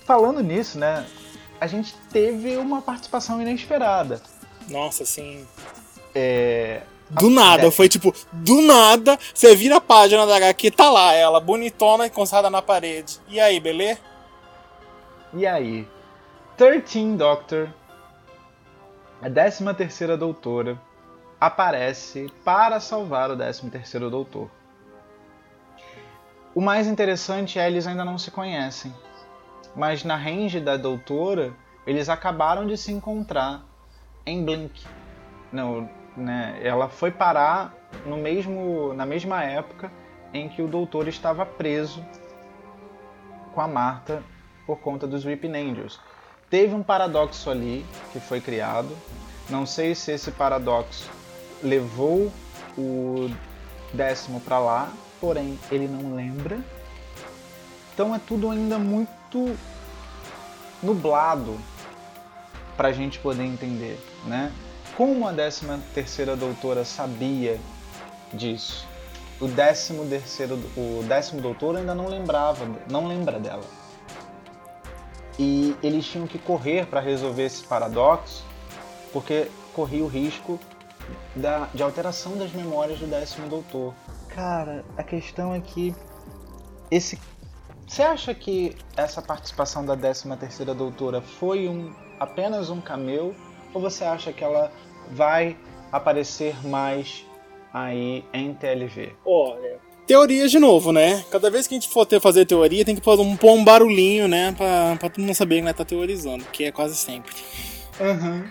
[0.05, 1.05] falando nisso, né?
[1.59, 4.21] A gente teve uma participação inesperada.
[4.69, 5.45] Nossa, sim.
[6.15, 11.13] É, do nada, foi tipo, do nada, você vira a página da HQ, tá lá
[11.13, 13.19] ela, bonitona e encostada na parede.
[13.27, 13.99] E aí, beleza?
[15.33, 15.87] E aí?
[16.55, 17.67] 13 Doctor,
[19.19, 20.79] a 13 terceira doutora,
[21.41, 24.51] aparece para salvar o 13 terceiro doutor.
[26.53, 28.93] O mais interessante é eles ainda não se conhecem,
[29.75, 31.55] mas na range da doutora,
[31.87, 33.63] eles acabaram de se encontrar
[34.23, 34.85] em Blink.
[36.15, 36.59] Né?
[36.61, 37.73] Ela foi parar
[38.05, 39.91] no mesmo, na mesma época
[40.31, 42.05] em que o doutor estava preso
[43.55, 44.21] com a Marta
[44.67, 45.99] por conta dos Weeping Angels.
[46.53, 48.95] Teve um paradoxo ali que foi criado.
[49.49, 51.09] Não sei se esse paradoxo
[51.63, 52.31] levou
[52.77, 53.27] o
[53.91, 56.59] décimo para lá, porém ele não lembra.
[57.91, 59.57] Então é tudo ainda muito
[60.83, 61.57] nublado
[62.77, 64.51] para a gente poder entender, né?
[64.95, 67.59] Como a 13 terceira doutora sabia
[68.31, 68.87] disso?
[69.41, 73.83] O décimo terceiro, o décimo doutor ainda não lembrava, não lembra dela.
[75.38, 78.43] E eles tinham que correr para resolver esse paradoxo,
[79.12, 80.60] porque corria o risco
[81.36, 83.93] da, de alteração das memórias do décimo doutor.
[84.30, 85.96] Cara, a questão é que
[86.91, 87.19] esse
[87.88, 93.36] você acha que essa participação da 13 terceira doutora foi um apenas um cameo
[93.74, 94.72] ou você acha que ela
[95.12, 95.58] vai
[95.91, 97.26] aparecer mais
[97.74, 99.15] aí em TLV?
[99.26, 101.23] Olha, teoria de novo, né?
[101.31, 103.63] Cada vez que a gente for ter, fazer teoria, tem que pôr um, pôr um
[103.63, 104.53] barulhinho, né?
[104.57, 107.33] Pra, pra todo mundo saber que nós tá teorizando, que é quase sempre.
[107.99, 108.43] Uhum.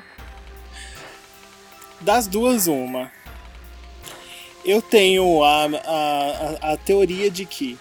[2.00, 3.10] Das duas, uma.
[4.64, 7.76] Eu tenho a, a, a, teoria de que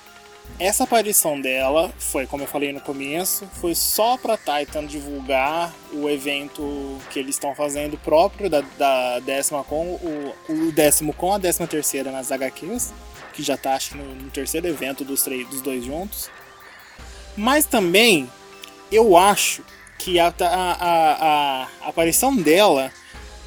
[0.59, 6.09] essa aparição dela foi, como eu falei no começo, foi só para Titan divulgar o
[6.09, 11.37] evento que eles estão fazendo próprio da, da décima com o, o décimo com a
[11.37, 12.93] décima terceira nas HQs,
[13.31, 16.29] que já tá acho no, no terceiro evento dos, três, dos dois juntos.
[17.35, 18.29] Mas também
[18.91, 19.63] eu acho
[19.97, 22.91] que a, a, a, a aparição dela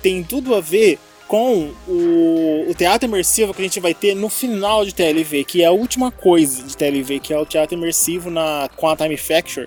[0.03, 4.29] tem tudo a ver com o, o, teatro imersivo que a gente vai ter no
[4.29, 8.31] final de TLV, que é a última coisa de TLV, que é o teatro imersivo
[8.31, 9.66] na, com a Time Factor,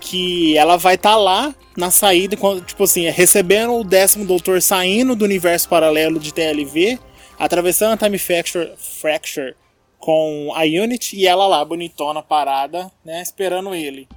[0.00, 5.14] que ela vai estar tá lá na saída, tipo assim, recebendo o décimo doutor saindo
[5.14, 6.98] do universo paralelo de TLV,
[7.38, 9.54] atravessando a Time Factor, Fracture
[9.98, 14.08] com a Unity e ela lá, bonitona, parada, né, esperando ele.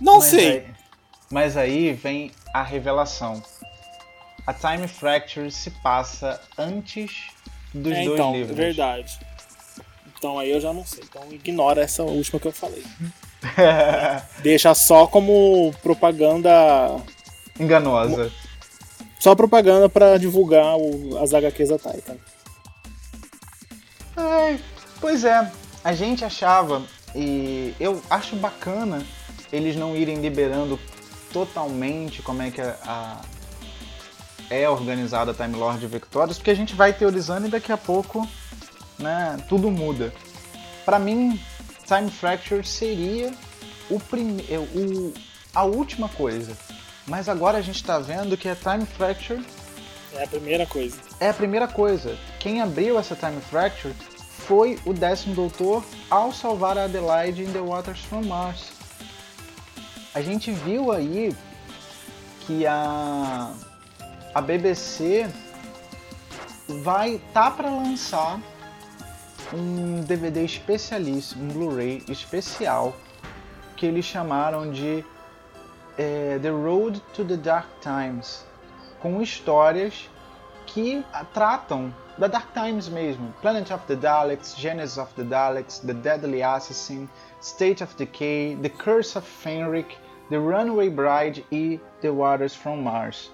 [0.00, 0.48] Não mas sei.
[0.48, 0.66] Aí,
[1.30, 3.42] mas aí vem a revelação
[4.46, 7.28] a Time Fracture se passa antes
[7.72, 8.56] dos é, dois então, livros.
[8.56, 9.18] verdade.
[10.16, 11.02] Então aí eu já não sei.
[11.08, 12.82] Então ignora essa última que eu falei.
[14.42, 16.50] Deixa só como propaganda
[17.58, 18.30] enganosa.
[19.18, 22.16] Só propaganda para divulgar o, as HQs da Titan.
[25.04, 25.52] É, pois é,
[25.84, 26.82] a gente achava
[27.14, 29.04] e eu acho bacana
[29.52, 30.80] eles não irem liberando
[31.30, 33.20] totalmente como é que a, a
[34.48, 38.26] é organizada a Time Lord Victorious, porque a gente vai teorizando e daqui a pouco
[38.98, 40.10] né, tudo muda.
[40.86, 41.38] Para mim,
[41.86, 43.30] Time Fracture seria
[43.90, 44.42] o prime...
[44.48, 44.56] É,
[45.54, 46.56] a última coisa.
[47.06, 49.44] Mas agora a gente está vendo que a Time Fracture
[50.14, 50.96] é a primeira coisa.
[51.20, 52.16] É a primeira coisa.
[52.38, 53.94] Quem abriu essa Time Fracture
[54.46, 58.72] foi o décimo doutor ao salvar a Adelaide em The Waters from Mars.
[60.14, 61.34] A gente viu aí
[62.46, 63.52] que a
[64.34, 65.30] a BBC
[66.82, 68.40] vai tá para lançar
[69.52, 72.96] um DVD especialíssimo, um Blu-ray especial
[73.76, 75.04] que eles chamaram de
[75.96, 78.44] é, The Road to the Dark Times,
[79.00, 80.10] com histórias
[80.66, 83.32] que tratam da Dark Times mesmo.
[83.40, 87.08] Planet of the Daleks, Genesis of the Daleks, The Deadly Assassin,
[87.40, 89.96] State of Decay, The Curse of Fenric,
[90.30, 93.32] The Runaway Bride e The Waters from Mars.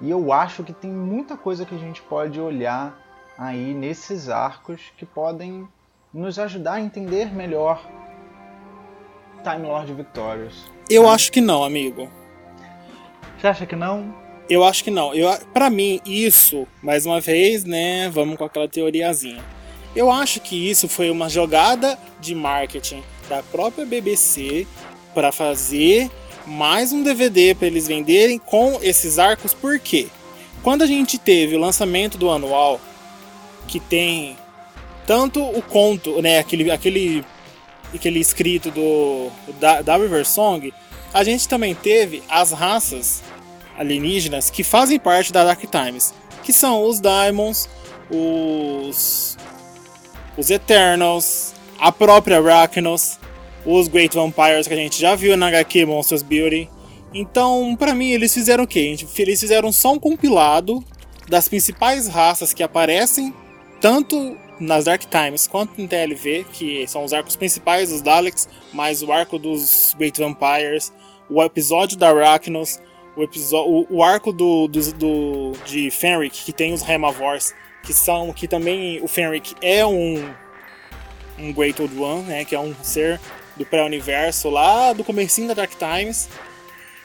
[0.00, 2.98] E eu acho que tem muita coisa que a gente pode olhar
[3.38, 5.68] aí nesses arcos que podem
[6.12, 7.84] nos ajudar a entender melhor
[9.42, 10.70] Time Lord Victorious.
[10.88, 12.10] Eu acho que não, amigo.
[13.38, 14.23] Você acha que não?
[14.48, 15.14] Eu acho que não.
[15.14, 18.10] Eu, para mim, isso, mais uma vez, né?
[18.10, 19.42] Vamos com aquela teoriazinha.
[19.96, 24.66] Eu acho que isso foi uma jogada de marketing da própria BBC
[25.14, 26.10] para fazer
[26.46, 30.08] mais um DVD para eles venderem com esses arcos, por quê?
[30.62, 32.80] Quando a gente teve o lançamento do anual,
[33.66, 34.36] que tem
[35.06, 37.24] tanto o conto, né, aquele, aquele,
[37.94, 40.72] aquele escrito do da, da River Song,
[41.12, 43.22] a gente também teve as raças
[43.78, 47.68] alienígenas que fazem parte da Dark Times, que são os Diamonds,
[48.10, 49.36] os
[50.36, 53.18] os Eternals, a própria Arachnos,
[53.64, 56.68] os Great Vampires que a gente já viu na HQ Monsters Beauty.
[57.12, 58.96] Então, para mim, eles fizeram o quê?
[59.18, 60.84] Eles fizeram só um compilado
[61.28, 63.32] das principais raças que aparecem
[63.80, 69.02] tanto nas Dark Times quanto no TLV, que são os arcos principais dos Daleks, mais
[69.02, 70.92] o arco dos Great Vampires,
[71.30, 72.80] o episódio da Arachnos,
[73.16, 78.32] o, episódio, o, arco do, do, do, de Fenric, que tem os Hemavors, que são
[78.32, 80.34] que também o Fenric é um
[81.38, 83.20] um Great Old One, né, que é um ser
[83.56, 86.28] do pré-universo lá do comecinho da Dark Times.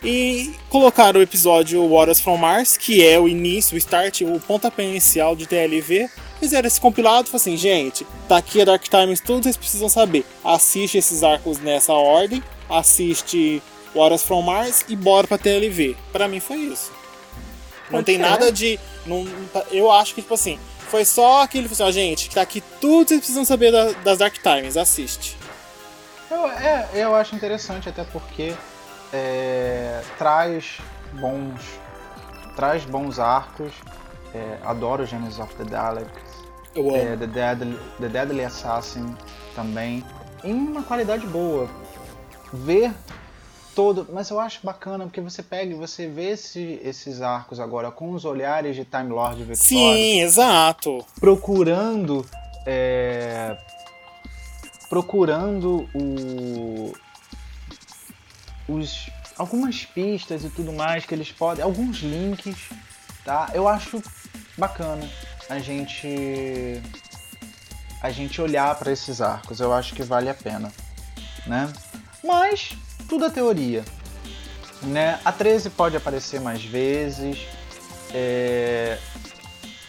[0.04, 4.84] E colocaram o episódio Waters from Mars, que é o início, o start, o pontapé
[4.84, 6.10] inicial de TLV.
[6.40, 10.26] Fizeram esse compilado e assim, gente, tá aqui a Dark Times, tudo vocês precisam saber.
[10.44, 13.62] Assiste esses arcos nessa ordem, assiste
[13.96, 15.98] Waters from Mars e bora pra TLV.
[16.12, 16.92] Pra mim foi isso.
[17.90, 18.80] Não tem nada de.
[19.06, 19.26] Não,
[19.72, 20.60] eu acho que, tipo assim,
[20.90, 23.92] foi só aquele assim, ó, gente, que tá aqui tudo que vocês precisam saber da,
[24.04, 25.38] das Dark Times, assiste.
[26.30, 28.54] Eu, é, eu acho interessante, até porque
[29.12, 30.78] é, traz
[31.14, 31.62] bons.
[32.56, 33.72] Traz bons arcos.
[34.34, 36.30] É, adoro Genesis of the Daleks.
[36.76, 39.16] É, the, Deadly, the Deadly Assassin
[39.56, 40.04] também.
[40.44, 41.68] Em uma qualidade boa.
[42.54, 42.94] Ver
[43.80, 44.06] todo.
[44.12, 48.12] Mas eu acho bacana porque você pega e você vê esse, esses arcos agora com
[48.12, 49.56] os olhares de Time Lord Victoria.
[49.56, 51.06] Sim, exato.
[51.18, 52.26] Procurando.
[52.66, 53.56] É,
[54.90, 56.94] procurando o,
[58.68, 61.64] os, algumas pistas e tudo mais que eles podem.
[61.64, 62.70] Alguns links.
[63.24, 63.50] Tá?
[63.54, 64.04] Eu acho
[64.58, 65.10] bacana
[65.50, 66.82] a gente.
[68.02, 69.62] A gente olhar para esses arcos.
[69.62, 70.70] Eu acho que vale a pena.
[71.48, 71.72] Né?
[72.22, 72.78] Mas
[73.10, 73.84] tudo é teoria.
[74.84, 75.20] Né?
[75.26, 77.40] A 13 pode aparecer mais vezes.
[78.14, 78.98] É...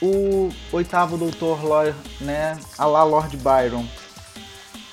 [0.03, 1.61] O oitavo doutor,
[2.21, 2.59] né?
[2.79, 3.87] a lá Lord Byron,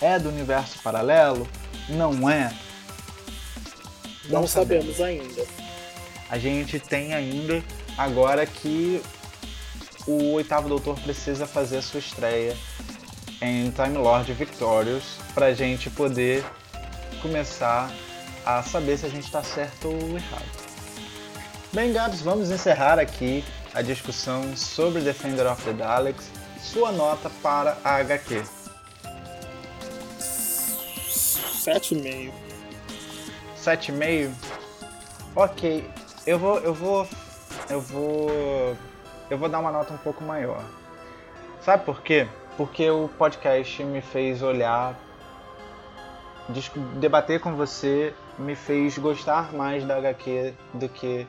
[0.02, 1.48] é do universo paralelo?
[1.88, 2.54] Não é?
[4.26, 4.98] Não, Não sabemos.
[4.98, 5.48] sabemos ainda.
[6.30, 7.64] A gente tem ainda
[7.98, 9.02] agora que
[10.06, 12.56] o oitavo doutor precisa fazer a sua estreia
[13.42, 15.04] em Time Lord Victorious
[15.34, 16.44] pra gente poder
[17.22, 17.90] começar
[18.48, 20.46] a saber se a gente está certo ou errado.
[21.74, 23.44] Bem, Gabs, vamos encerrar aqui
[23.74, 26.32] a discussão sobre Defender of the Daleks.
[26.62, 28.46] Sua nota para a HQ.
[30.18, 32.32] 7,5.
[33.58, 34.32] 7,5?
[35.36, 35.92] Ok.
[36.26, 36.60] Eu vou.
[36.60, 37.06] Eu vou.
[37.70, 38.78] Eu vou.
[39.30, 40.64] Eu vou dar uma nota um pouco maior.
[41.62, 42.26] Sabe por quê?
[42.56, 44.98] Porque o podcast me fez olhar.
[46.98, 51.28] Debater com você me fez gostar mais da HQ do que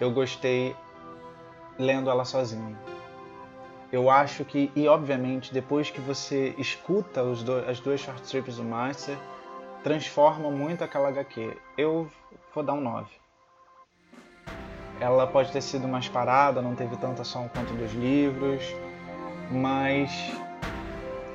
[0.00, 0.74] eu gostei
[1.78, 2.76] lendo ela sozinho.
[3.92, 8.64] Eu acho que, e obviamente, depois que você escuta do, as duas short strips do
[8.64, 9.16] Master,
[9.84, 11.56] transforma muito aquela HQ.
[11.76, 12.10] Eu
[12.54, 13.06] vou dar um 9.
[14.98, 18.62] Ela pode ter sido mais parada, não teve tanta ação quanto dos livros,
[19.50, 20.10] mas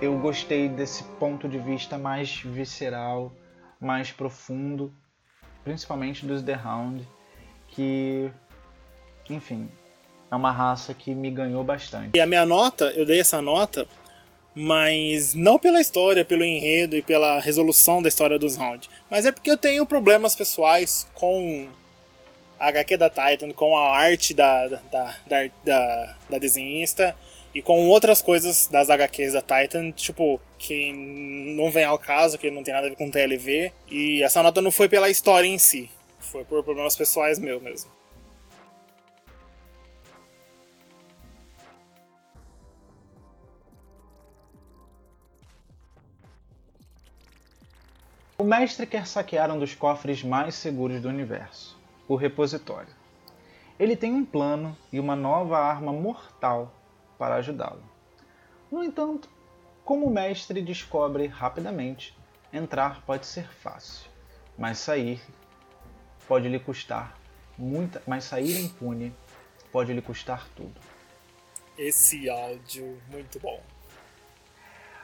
[0.01, 3.31] eu gostei desse ponto de vista mais visceral,
[3.79, 4.93] mais profundo,
[5.63, 7.07] principalmente dos The Hound,
[7.69, 8.31] que,
[9.29, 9.69] enfim,
[10.31, 12.11] é uma raça que me ganhou bastante.
[12.15, 13.87] E a minha nota, eu dei essa nota,
[14.53, 19.31] mas não pela história, pelo enredo e pela resolução da história dos Hound, mas é
[19.31, 21.67] porque eu tenho problemas pessoais com
[22.59, 24.81] a HQ da Titan, com a arte da, da,
[25.27, 27.15] da, da, da desenhista
[27.53, 32.51] e com outras coisas das HQs da Titan, tipo, que não vem ao caso, que
[32.51, 33.71] não tem nada a ver com TLV.
[33.89, 35.89] E essa nota não foi pela história em si,
[36.19, 37.97] foi por problemas pessoais meus mesmo.
[48.39, 51.75] O mestre quer saquear um dos cofres mais seguros do universo,
[52.07, 52.95] o repositório.
[53.79, 56.71] Ele tem um plano e uma nova arma mortal
[57.17, 57.83] para ajudá-lo.
[58.71, 59.29] No entanto,
[59.83, 62.17] como o mestre descobre rapidamente,
[62.51, 64.09] entrar pode ser fácil,
[64.57, 65.21] mas sair
[66.27, 67.17] pode lhe custar
[67.57, 69.15] muita, mas sair impune
[69.71, 70.75] pode lhe custar tudo.
[71.77, 73.61] Esse áudio muito bom.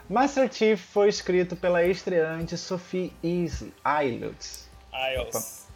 [0.10, 4.68] Master Chief foi escrito pela estreante Sophie Ilutz.
[4.94, 5.68] Isles.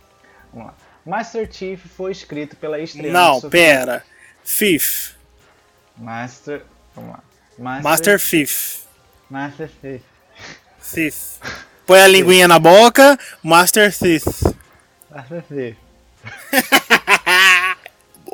[0.52, 0.76] Vamos lá.
[1.06, 3.50] Master Chief foi escrito pela estreante Não, Sophie...
[3.50, 4.06] pera.
[4.44, 5.17] Fifth.
[5.98, 6.64] Master...
[6.96, 7.24] Vamos lá.
[7.58, 7.84] Master...
[7.84, 8.88] Master Fifth.
[9.30, 10.02] Master Chief.
[10.80, 11.40] Fifth.
[11.86, 13.18] Põe a linguinha na boca.
[13.44, 14.56] Master Fifth.
[15.10, 15.78] Master Chief.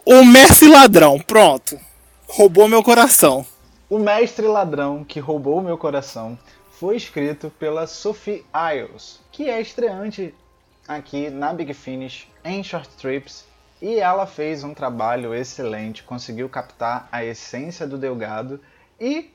[0.06, 1.18] O Messi ladrão.
[1.18, 1.80] Pronto.
[2.28, 3.46] Roubou meu coração.
[3.90, 6.38] O Mestre Ladrão que roubou meu coração
[6.72, 8.44] foi escrito pela Sophie
[8.74, 10.34] Isles, que é estreante
[10.88, 13.46] aqui na Big Finish em Short Trips
[13.86, 18.62] e ela fez um trabalho excelente, conseguiu captar a essência do Delgado
[18.98, 19.30] e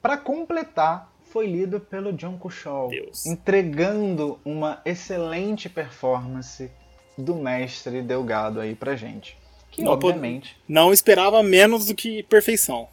[0.00, 3.26] para completar foi lido pelo John Cushall, Deus.
[3.26, 6.70] entregando uma excelente performance
[7.18, 9.36] do mestre Delgado aí pra gente.
[9.70, 12.88] Que Não pod- obviamente Não esperava menos do que perfeição.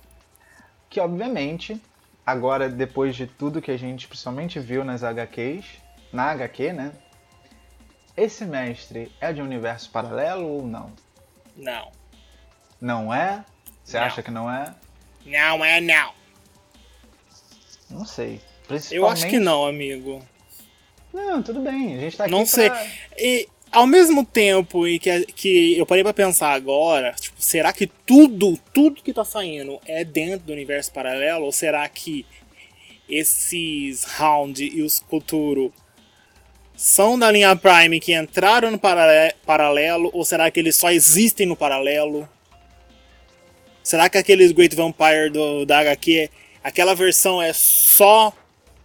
[0.90, 1.80] que obviamente,
[2.26, 5.66] agora depois de tudo que a gente principalmente viu nas HQs,
[6.12, 6.92] na HQ, né?
[8.16, 10.92] Esse mestre é de um universo paralelo ou não?
[11.56, 11.92] Não.
[12.80, 13.44] Não é?
[13.84, 14.06] Você Não.
[14.06, 14.74] acha que não é?
[15.26, 16.14] Não é não.
[17.90, 18.36] Não sei.
[18.36, 19.18] Eu Principalmente...
[19.18, 20.22] acho que não, amigo.
[21.14, 21.96] Não, tudo bem.
[21.96, 22.70] A gente tá aqui Não sei.
[22.70, 22.88] pra-
[23.18, 27.88] E ao mesmo tempo em que, que eu parei pra pensar agora, tipo, será que
[27.88, 31.46] tudo, tudo que tá saindo é dentro do universo paralelo?
[31.46, 32.26] Ou será que
[33.08, 35.74] esses Round e os Kuturo
[36.84, 40.10] são da linha Prime que entraram no parale- paralelo?
[40.14, 42.28] Ou será que eles só existem no paralelo?
[43.82, 46.30] Será que aqueles Great Vampire do, da HQ,
[46.62, 48.34] aquela versão é só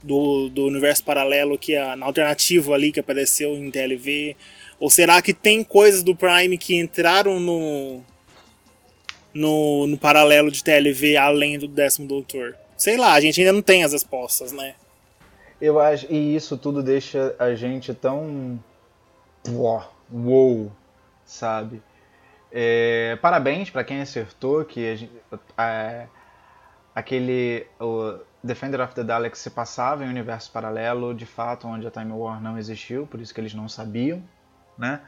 [0.00, 4.36] do, do universo paralelo que é na alternativa ali que apareceu em TLV?
[4.78, 8.00] Ou será que tem coisas do Prime que entraram no
[9.34, 12.56] no, no paralelo de TLV além do décimo doutor?
[12.76, 14.76] Sei lá, a gente ainda não tem as respostas, né?
[15.60, 18.58] Eu acho, e isso tudo deixa a gente tão.
[20.10, 20.70] Uou,
[21.24, 21.82] sabe?
[22.50, 25.12] É, parabéns pra quem acertou que a gente-
[26.94, 31.86] aquele o Defender of the Daleks se passava em um universo paralelo, de fato, onde
[31.86, 34.22] a Time War não existiu, por isso que eles não sabiam,
[34.76, 35.00] né?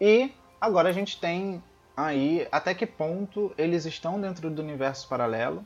[0.00, 1.62] E agora a gente tem
[1.96, 5.64] aí até que ponto eles estão dentro do universo paralelo,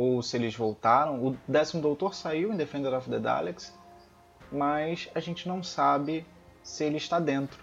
[0.00, 1.22] ou se eles voltaram.
[1.24, 3.72] O décimo doutor saiu em Defender of the Daleks,
[4.50, 6.24] mas a gente não sabe
[6.62, 7.62] se ele está dentro.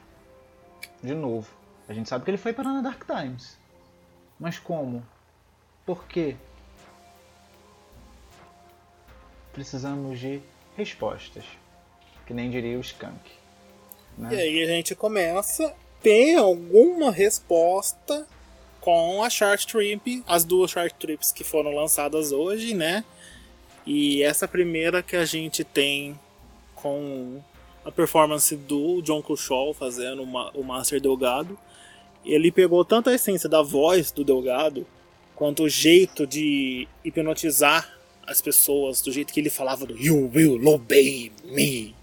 [1.01, 1.49] De novo.
[1.87, 3.57] A gente sabe que ele foi para na Dark Times.
[4.39, 5.03] Mas como?
[5.85, 6.35] Por quê?
[9.51, 10.41] Precisamos de
[10.75, 11.45] respostas.
[12.25, 13.31] Que nem diria o Skunk.
[14.17, 14.29] né?
[14.33, 15.73] E aí a gente começa.
[16.01, 18.27] Tem alguma resposta
[18.87, 23.03] com a Short Trip, as duas Short Trips que foram lançadas hoje, né?
[23.85, 26.17] E essa primeira que a gente tem
[26.73, 27.41] com
[27.83, 31.59] a performance do John Cushall fazendo o Master Delgado.
[32.23, 34.87] Ele pegou tanto a essência da voz do Delgado,
[35.35, 37.93] quanto o jeito de hipnotizar
[38.25, 41.93] as pessoas, do jeito que ele falava do You will obey me.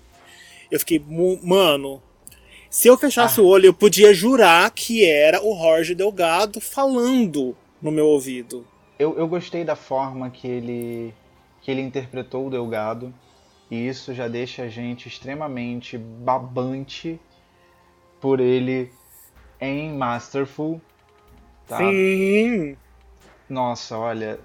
[0.70, 1.02] Eu fiquei,
[1.42, 2.02] mano,
[2.74, 7.92] se eu fechasse o olho, eu podia jurar que era o Jorge Delgado falando no
[7.92, 8.66] meu ouvido.
[8.98, 11.14] Eu, eu gostei da forma que ele,
[11.62, 13.14] que ele interpretou o Delgado.
[13.70, 17.20] E isso já deixa a gente extremamente babante
[18.20, 18.90] por ele
[19.60, 20.80] em Masterful.
[21.68, 21.78] Tá?
[21.78, 22.76] Sim!
[23.48, 24.40] Nossa, olha.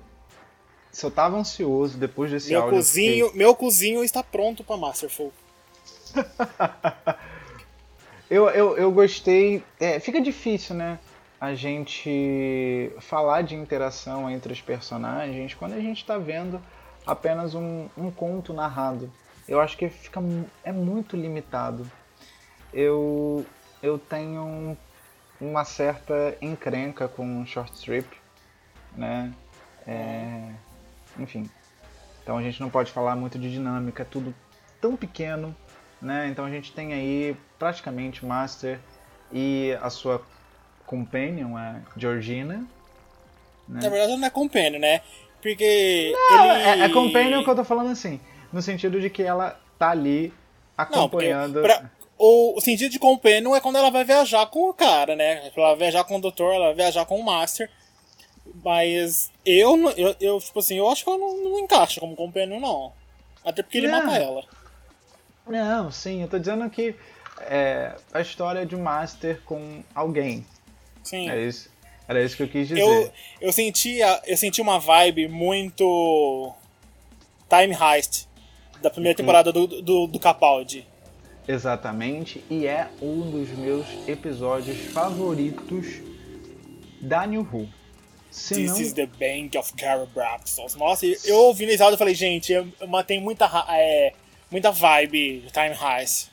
[0.91, 2.77] Se eu tava ansioso depois desse Meu áudio.
[2.77, 5.33] cozinho, meu cozinho está pronto pra Masterful.
[8.29, 9.63] Eu, eu, eu gostei.
[9.79, 10.99] É, fica difícil, né?
[11.41, 16.61] A gente falar de interação entre os personagens quando a gente tá vendo
[17.07, 19.11] apenas um, um conto narrado.
[19.47, 20.21] Eu acho que fica,
[20.63, 21.89] é muito limitado.
[22.73, 23.45] Eu,
[23.81, 24.77] eu tenho um-
[25.41, 28.05] uma certa encrenca com short strip,
[28.95, 29.33] né?
[29.87, 30.51] É,
[31.17, 31.49] enfim.
[32.21, 34.35] Então a gente não pode falar muito de dinâmica, é tudo
[34.79, 35.55] tão pequeno,
[36.01, 36.27] né?
[36.31, 38.79] Então a gente tem aí praticamente Master
[39.31, 40.21] e a sua
[40.85, 42.65] companion, a Georgina.
[43.67, 43.81] Né?
[43.83, 45.01] Na verdade não é Companion, né?
[45.41, 46.63] Porque Não, ele...
[46.63, 48.19] é, é companion que eu tô falando assim,
[48.51, 50.33] no sentido de que ela tá ali
[50.77, 51.61] Não, acompanhando.
[51.61, 55.49] pra- o, sentido de Companion é quando ela vai viajar com o cara, né?
[55.55, 57.69] Ela vai viajar com o doutor, ela vai viajar com o Master.
[58.63, 62.15] Mas eu, não- eu, eu tipo assim, eu acho que ela não, não encaixa como
[62.15, 62.91] Companion, não.
[63.45, 64.03] Até porque ele Não.
[64.03, 64.43] mata ela.
[65.49, 66.95] Não, sim, eu tô dizendo que
[67.41, 70.45] é a história de Master com alguém.
[71.03, 71.29] Sim.
[71.29, 71.69] É isso,
[72.07, 72.81] era isso que eu quis dizer.
[72.81, 76.53] Eu, eu, senti, eu senti uma vibe muito.
[77.49, 78.27] Time Heist,
[78.81, 80.85] da primeira temporada do, do, do Capaldi.
[81.47, 85.87] Exatamente, e é um dos meus episódios favoritos
[87.01, 87.67] da New Who.
[88.29, 90.75] Se This não- is the Bank of Carabraxos.
[90.75, 94.13] Nossa, eu- ouvi nesse áudio e falei, gente, eu, eu matei muita, é,
[94.51, 96.29] muita vibe Time Heist.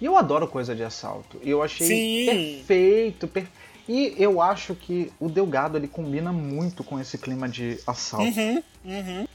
[0.00, 1.40] E eu adoro coisa de assalto.
[1.42, 2.26] Eu achei Sim.
[2.26, 3.48] perfeito, per-
[3.88, 8.26] E eu acho que o Delgado ele combina muito com esse clima de assalto.
[8.84, 9.26] Uhum,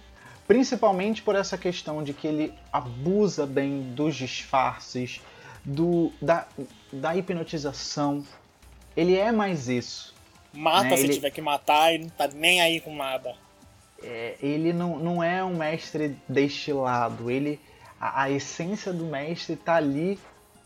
[0.48, 5.22] Principalmente por essa questão de que ele abusa bem dos disfarces,
[5.64, 6.46] do, da,
[6.92, 8.26] da hipnotização.
[8.98, 10.14] Ele é mais isso.
[10.54, 13.34] Mata Né, se ele- tiver que matar e não tá nem aí com nada.
[14.04, 17.32] É, ele não, não é um mestre destilado.
[17.32, 17.58] Ele,
[18.02, 20.20] a, a essência do mestre tá ali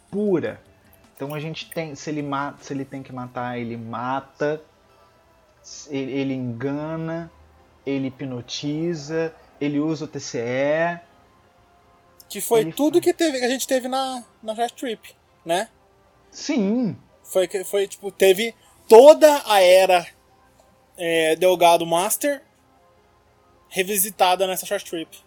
[0.09, 0.61] pura.
[1.15, 4.61] Então a gente tem, se ele mata, se ele tem que matar, ele mata.
[5.89, 7.31] Ele, ele engana,
[7.85, 10.99] ele hipnotiza, ele usa o TCE.
[12.29, 13.03] Que foi Ele tudo faz.
[13.03, 15.69] que, teve, que a gente teve na, na Short Trip, né?
[16.31, 18.53] Sim, Foi, foi tipo, teve
[18.87, 20.05] toda a era
[20.97, 22.43] é, Delgado Master
[23.69, 25.24] revisitada nessa Short Trip.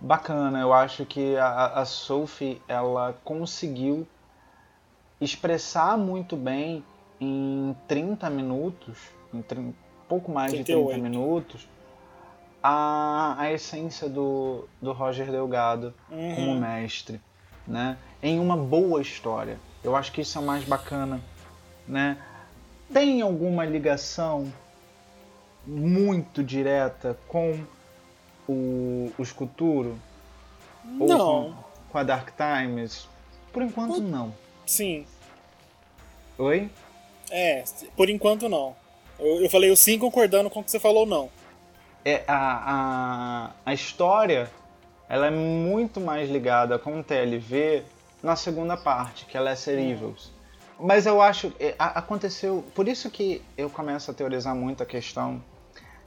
[0.00, 0.60] Bacana.
[0.60, 4.06] Eu acho que a, a Sophie ela conseguiu
[5.20, 6.84] expressar muito bem
[7.20, 8.98] em 30 minutos,
[9.34, 9.74] em trin-
[10.08, 10.88] pouco mais de 38.
[10.92, 11.68] 30 minutos,
[12.62, 16.34] a, a essência do, do Roger Delgado Uhum.
[16.34, 17.20] como mestre,
[17.66, 17.96] né?
[18.22, 19.58] Em uma boa história.
[19.82, 21.20] Eu acho que isso é mais bacana,
[21.86, 22.16] né?
[22.92, 24.50] Tem alguma ligação
[25.66, 27.58] muito direta com
[28.48, 29.98] o, o Escuturo?
[30.98, 31.54] Ou Não, com,
[31.90, 33.08] com a Dark Times?
[33.52, 34.34] Por enquanto, não.
[34.66, 35.06] sim.
[36.38, 36.70] Oi?
[37.30, 37.64] É,
[37.96, 38.74] por enquanto não.
[39.18, 41.28] Eu, eu falei o sim concordando com o que você falou não.
[42.04, 44.50] É, a, a, a história
[45.08, 47.82] ela é muito mais ligada com o TLV
[48.22, 50.30] na segunda parte, que é Lesser Evils.
[50.78, 52.64] Mas eu acho é, aconteceu.
[52.74, 55.42] Por isso que eu começo a teorizar muito a questão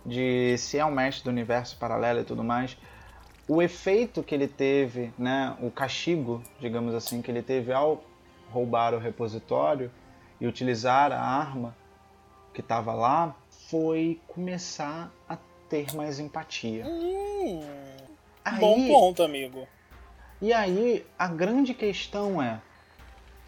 [0.05, 2.77] de se é um mestre do universo paralelo e tudo mais.
[3.47, 8.03] O efeito que ele teve, né, o castigo, digamos assim, que ele teve ao
[8.49, 9.91] roubar o repositório
[10.39, 11.75] e utilizar a arma
[12.53, 13.35] que estava lá,
[13.69, 15.37] foi começar a
[15.69, 16.85] ter mais empatia.
[16.85, 17.61] Hum,
[18.43, 19.67] Aí- bom ponto, amigo.
[20.41, 22.59] E aí a grande questão é: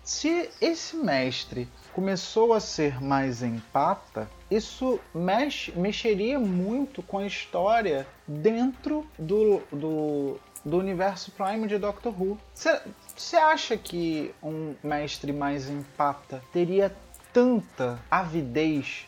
[0.04, 8.08] se esse mestre começou a ser mais empata, isso mexe, mexeria muito com a história
[8.28, 12.38] dentro do, do, do universo Prime de Doctor Who.
[12.54, 16.94] Você acha que um mestre mais empata teria
[17.32, 19.08] tanta avidez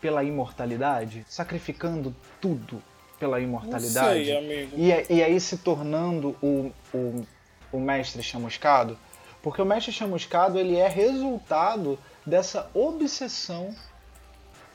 [0.00, 2.82] pela imortalidade, sacrificando tudo
[3.18, 4.24] pela Não imortalidade?
[4.24, 4.76] sei, amigo.
[4.76, 7.26] E, e aí se tornando o, o,
[7.72, 8.98] o mestre chamuscado?
[9.42, 13.74] Porque o mestre chamuscado ele é resultado dessa obsessão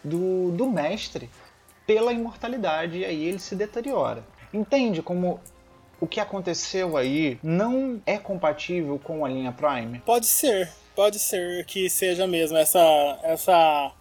[0.04, 1.30] do, do mestre
[1.86, 4.24] pela imortalidade e aí ele se deteriora.
[4.54, 5.40] Entende como
[6.00, 10.00] o que aconteceu aí não é compatível com a linha Prime?
[10.00, 13.92] Pode ser, pode ser que seja mesmo essa essa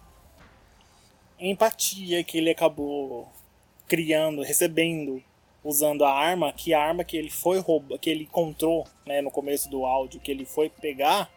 [1.39, 3.31] empatia que ele acabou
[3.87, 5.21] criando, recebendo,
[5.63, 7.63] usando a arma, que a arma que ele foi
[7.99, 11.29] que ele encontrou, né, no começo do áudio, que ele foi pegar,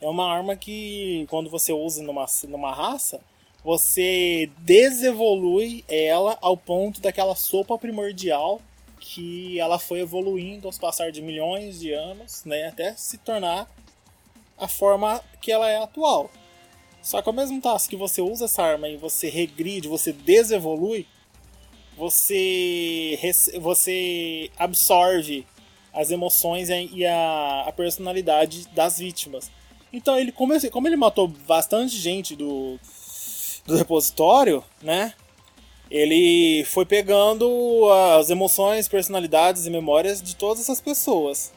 [0.00, 3.20] é uma arma que quando você usa numa numa raça,
[3.62, 8.60] você desevolui ela ao ponto daquela sopa primordial
[8.98, 13.68] que ela foi evoluindo aos passar de milhões de anos, né, até se tornar
[14.58, 16.30] a forma que ela é atual.
[17.02, 21.06] Só que ao mesmo tempo que você usa essa arma e você regride, você desevolui,
[21.96, 23.18] você,
[23.58, 25.46] você absorve
[25.92, 29.50] as emoções e e a, a personalidade das vítimas.
[29.92, 32.78] Então ele como, ele, como ele matou bastante gente do,
[33.66, 35.14] do repositório, né?
[35.90, 41.52] Ele foi pegando as emoções, personalidades e memórias de todas essas pessoas.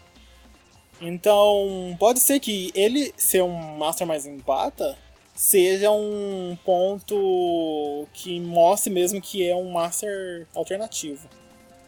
[1.00, 4.98] Então, pode ser que ele ser um Master mais empata
[5.36, 11.28] seja um ponto que mostre mesmo que é um Master alternativo.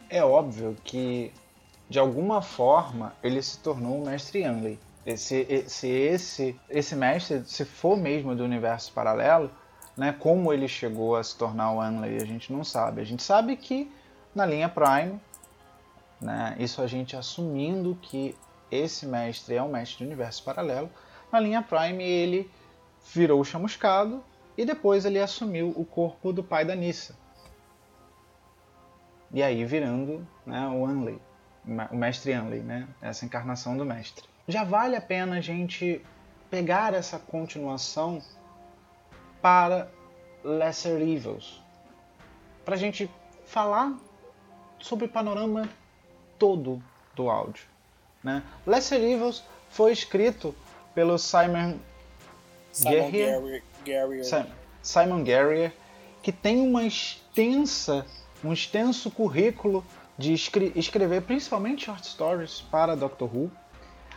[0.10, 1.32] É óbvio que,
[1.90, 4.80] de alguma forma, ele se tornou o mestre Yanley.
[5.06, 9.52] Se esse, esse, esse mestre, se for mesmo do universo paralelo,
[9.96, 13.02] né, como ele chegou a se tornar o Yanley, a gente não sabe.
[13.02, 13.92] A gente sabe que
[14.34, 15.20] na linha Prime,
[16.20, 18.36] né, isso a gente assumindo que
[18.72, 20.90] esse mestre é um mestre do universo paralelo,
[21.32, 22.50] na linha Prime ele
[23.14, 24.24] virou chamuscado
[24.58, 27.16] e depois ele assumiu o corpo do pai da Nissa.
[29.32, 31.22] e aí virando né, o Anley,
[31.92, 32.88] o mestre Anley, né?
[33.02, 34.35] Essa encarnação do mestre.
[34.48, 36.02] Já vale a pena a gente
[36.50, 38.22] pegar essa continuação
[39.42, 39.90] para
[40.44, 41.62] Lesser Evils,
[42.64, 43.10] para a gente
[43.46, 43.98] falar
[44.80, 45.68] sobre o panorama
[46.38, 46.82] todo
[47.16, 47.66] do áudio.
[48.24, 48.44] Né?
[48.66, 50.56] Lesser Evils foi escrito
[50.94, 51.78] pelo Simon,
[52.72, 54.48] Simon Guerrier, Guerrier.
[54.82, 55.74] Simon Guerrier,
[56.22, 58.06] que tem uma extensa,
[58.44, 59.84] um extenso currículo
[60.18, 63.52] de escre escrever principalmente short stories para Doctor Who.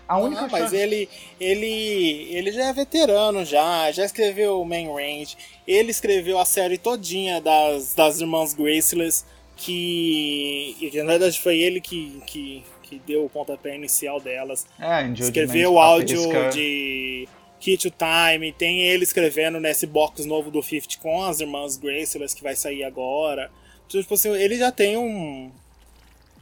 [0.08, 1.06] A única ah, mas ele,
[1.38, 5.36] ele, ele já é veterano já, já escreveu Main Range,
[5.66, 11.78] ele escreveu a série todinha das, das Irmãs Graceless, que, que na verdade foi ele
[11.78, 14.66] que, que, que deu o pontapé inicial delas.
[14.80, 17.28] É, escreveu o áudio de
[17.60, 22.42] to Time, tem ele escrevendo nesse box novo do Fifth com as Irmãs Graceless que
[22.42, 23.50] vai sair agora.
[23.86, 25.50] Então, tipo assim, ele já tem um,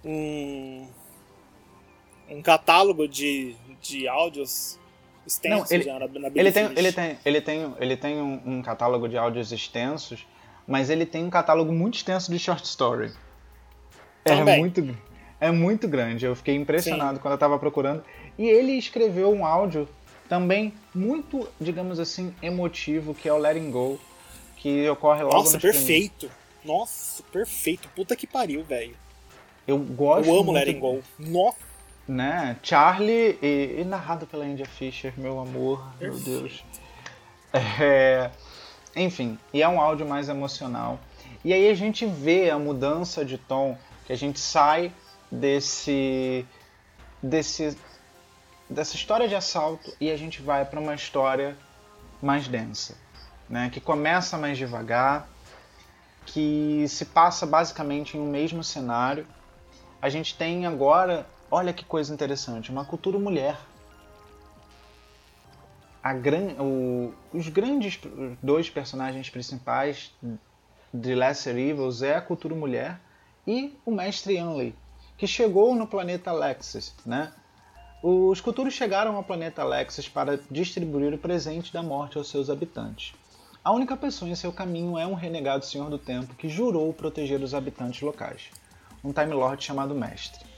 [0.05, 0.87] um,
[2.29, 4.79] um catálogo de, de áudios
[5.27, 8.41] extensos Não, ele, já na, na ele tem, ele tem ele tem ele tem um,
[8.47, 10.27] um, catálogo de áudios extensos
[10.67, 13.13] mas ele tem um catálogo muito extenso de short story.
[14.25, 14.55] Também.
[14.55, 14.97] é muito
[15.41, 16.25] é muito grande.
[16.25, 17.23] Eu fiquei impressionado Sim.
[17.23, 18.03] quando eu estava procurando.
[18.37, 19.89] E ele escreveu um áudio
[20.29, 24.01] também muito digamos assim emotivo que é o Letting Go
[24.57, 26.31] que ocorre logo nossa nos perfeito.
[26.65, 27.89] Nossa perfeito.
[27.95, 28.97] Puta que pariu velho.
[29.69, 31.03] Eu gosto eu amo muito, Letting Go.
[31.19, 31.76] Nossa
[32.09, 32.57] né?
[32.63, 36.65] Charlie e, e, narrado pela India Fisher, meu amor, meu Deus.
[37.53, 38.31] É,
[38.95, 41.01] enfim, e é um áudio mais emocional.
[41.45, 44.93] E aí a gente vê a mudança de tom, que a gente sai
[45.31, 46.47] desse
[47.23, 47.77] desse
[48.69, 51.57] dessa história de assalto e a gente vai para uma história
[52.21, 52.97] mais densa,
[53.49, 53.71] né?
[53.73, 55.29] Que começa mais devagar,
[56.25, 59.27] que se passa basicamente em um mesmo cenário.
[60.03, 63.57] A gente tem agora Olha que coisa interessante, uma cultura mulher.
[66.21, 68.01] Gran, o, os grandes
[68.43, 70.13] dois personagens principais
[70.93, 73.01] de Lesser Evils é a cultura mulher
[73.47, 74.75] e o mestre Yanley,
[75.17, 77.33] que chegou no planeta Alexis, né?
[78.03, 83.15] Os culturos chegaram ao planeta Alexis para distribuir o presente da morte aos seus habitantes.
[83.65, 87.41] A única pessoa em seu caminho é um renegado Senhor do Tempo que jurou proteger
[87.41, 88.51] os habitantes locais,
[89.03, 90.56] um Time Lord chamado Mestre.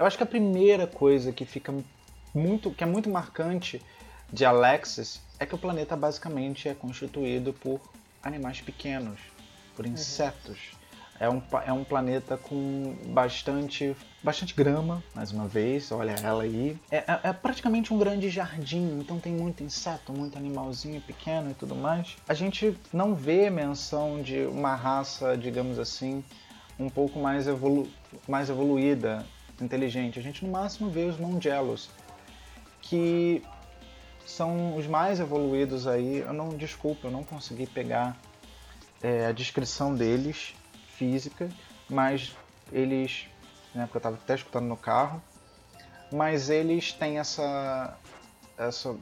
[0.00, 1.74] Eu acho que a primeira coisa que fica
[2.34, 3.82] muito, que é muito marcante
[4.32, 7.78] de Alexis é que o planeta basicamente é constituído por
[8.22, 9.20] animais pequenos,
[9.76, 9.92] por uhum.
[9.92, 10.56] insetos.
[10.72, 10.80] Uhum.
[11.20, 16.78] É um, é um planeta com bastante, bastante grama, mais uma vez, olha ela aí.
[16.90, 21.54] É, é, é, praticamente um grande jardim, então tem muito inseto, muito animalzinho pequeno e
[21.54, 22.16] tudo mais.
[22.26, 26.24] A gente não vê menção de uma raça, digamos assim,
[26.78, 27.86] um pouco mais, evolu
[28.26, 29.26] mais evoluída
[29.64, 30.18] inteligente.
[30.18, 31.90] A gente no máximo vê os Mongelos,
[32.80, 33.42] que
[34.26, 36.18] são os mais evoluídos aí.
[36.18, 38.16] Eu não, desculpa, eu não consegui pegar
[39.02, 40.54] é, a descrição deles
[40.96, 41.48] física,
[41.88, 42.36] mas
[42.72, 43.26] eles,
[43.74, 45.22] né, porque eu estava até escutando no carro,
[46.12, 47.96] mas eles têm essa,
[48.58, 48.96] essa,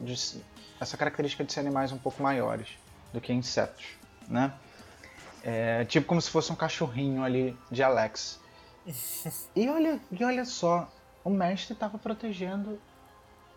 [0.80, 2.68] essa característica de ser animais um pouco maiores
[3.12, 3.84] do que insetos,
[4.28, 4.52] né?
[5.42, 8.40] É, tipo como se fosse um cachorrinho ali de Alex
[9.54, 10.88] e olha, e olha só,
[11.24, 12.78] o mestre estava protegendo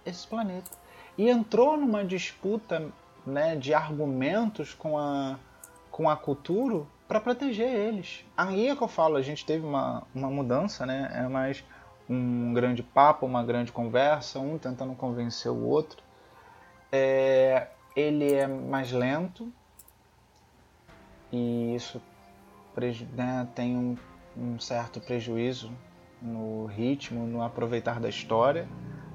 [0.05, 0.69] esse planeta.
[1.17, 2.91] E entrou numa disputa
[3.25, 5.38] né, de argumentos com a,
[5.89, 8.25] com a cultura para proteger eles.
[8.36, 11.11] Aí é que eu falo, a gente teve uma, uma mudança, né?
[11.13, 11.63] É mais
[12.09, 16.01] um grande papo, uma grande conversa, um tentando convencer o outro.
[16.91, 19.51] É, ele é mais lento
[21.32, 22.01] e isso
[23.13, 23.97] né, tem um
[24.38, 25.71] um certo prejuízo
[26.21, 28.67] no ritmo, no aproveitar da história,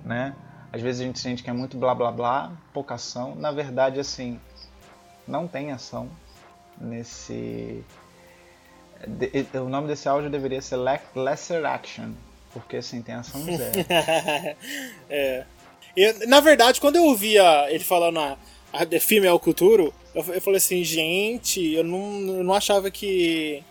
[0.04, 0.34] né?
[0.72, 3.34] Às vezes a gente sente que é muito blá blá blá, pouca ação.
[3.34, 4.40] Na verdade, assim,
[5.26, 6.10] não tem ação
[6.80, 7.84] nesse.
[9.54, 10.76] O nome desse áudio deveria ser
[11.14, 12.12] Lesser Action,
[12.52, 13.86] porque assim, tem ação zero.
[15.08, 15.44] é.
[15.96, 18.36] Eu, na verdade, quando eu ouvia ele falando a,
[18.72, 23.62] a The Female Culture, eu, eu falei assim, gente, eu não, eu não achava que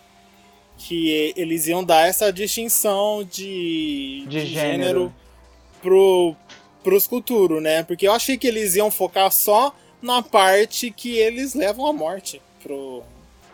[0.76, 5.14] que eles iam dar essa distinção de, de, de gênero, gênero
[5.82, 6.36] pro,
[6.82, 7.82] pros Culturo, né?
[7.82, 12.40] Porque eu achei que eles iam focar só na parte que eles levam à morte
[12.62, 13.02] pro,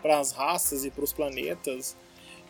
[0.03, 1.97] pras raças e pros planetas.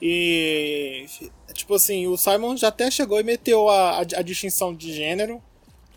[0.00, 1.06] E,
[1.52, 5.40] tipo assim, o Simon já até chegou e meteu a, a, a distinção de gênero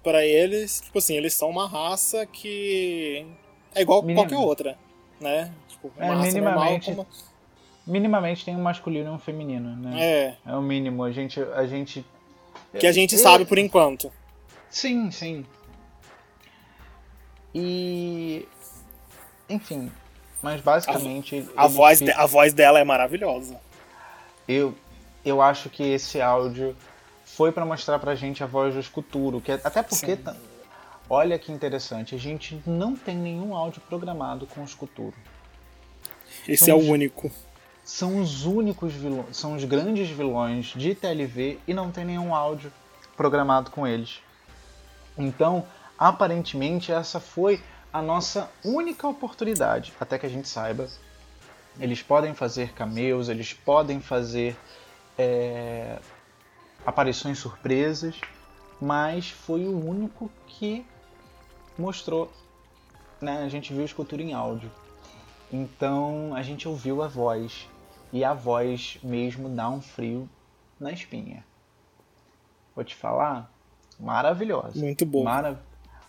[0.03, 0.81] para eles.
[0.81, 3.25] Tipo assim, eles são uma raça que
[3.73, 4.77] é igual a qualquer outra,
[5.19, 5.51] né?
[5.67, 7.07] Tipo, uma é, raça normal como
[7.85, 9.99] minimamente tem um masculino e um feminino, né?
[10.01, 10.35] É.
[10.45, 11.03] É o mínimo.
[11.03, 11.39] A gente.
[11.41, 12.05] A gente
[12.77, 14.11] Que a gente Eu- sabe por enquanto.
[14.69, 15.45] Sim, sim.
[17.53, 18.47] E.
[19.49, 19.91] Enfim.
[20.41, 21.47] Mas basicamente.
[21.55, 23.59] A ele voz, fi- de- a voz dela é maravilhosa.
[24.47, 24.75] eu,
[25.23, 26.75] eu acho que esse áudio
[27.25, 29.39] foi pra mostrar pra gente a voz do Escuturo.
[29.41, 30.15] Que, é- até porque.
[30.15, 30.21] Sim.
[30.21, 30.35] ta-
[31.07, 35.13] Olha que interessante, a gente não tem nenhum áudio programado com o Escuturo.
[36.47, 37.31] Esse é o único.
[37.85, 42.73] São os únicos vilões, são os grandes vilões de TLV e não tem nenhum áudio
[43.15, 44.21] programado com eles.
[45.15, 45.67] Então,
[45.97, 47.61] aparentemente, essa foi
[47.93, 50.89] a nossa única oportunidade, até que a gente saiba.
[51.79, 54.57] Eles podem fazer cameos, eles podem fazer
[55.15, 55.99] é,
[56.83, 58.19] aparições surpresas,
[58.81, 60.83] mas foi o único que
[61.77, 62.31] mostrou.
[63.21, 63.43] Né?
[63.43, 64.71] A gente viu a escultura em áudio.
[65.51, 67.69] Então a gente ouviu a voz.
[68.15, 70.29] E a voz mesmo dá um frio
[70.79, 71.43] na espinha.
[72.73, 73.51] Vou te falar,
[73.99, 74.79] maravilhosa.
[74.79, 75.25] Muito bom.
[75.25, 75.61] Mara...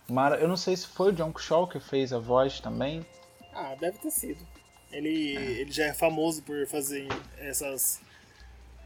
[0.07, 0.37] Mara...
[0.37, 3.05] Eu não sei se foi o John Shaw que fez a voz também.
[3.53, 4.39] Ah, deve ter sido.
[4.89, 7.99] Ele, ele já é famoso por fazer essas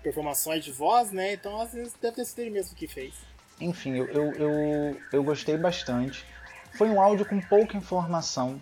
[0.01, 1.33] performações de voz, né?
[1.33, 3.13] Então às vezes deve ter sido ele mesmo que fez.
[3.59, 6.25] Enfim, eu, eu, eu, eu gostei bastante.
[6.73, 8.59] Foi um áudio com pouca informação.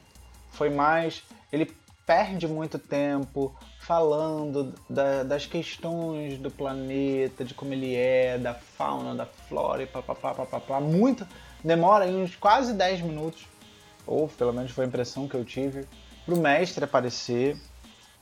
[0.52, 1.24] Foi mais.
[1.50, 1.74] Ele
[2.06, 3.58] perde muito tempo
[3.94, 9.88] falando da- das questões do planeta, de como ele é, da fauna, da flora e
[9.88, 10.80] papapá, papapá.
[10.80, 11.26] Muito.
[11.64, 13.48] Demora aí uns quase 10 minutos.
[14.06, 15.88] Ou pelo menos foi a impressão que eu tive.
[16.24, 17.58] Pro mestre aparecer,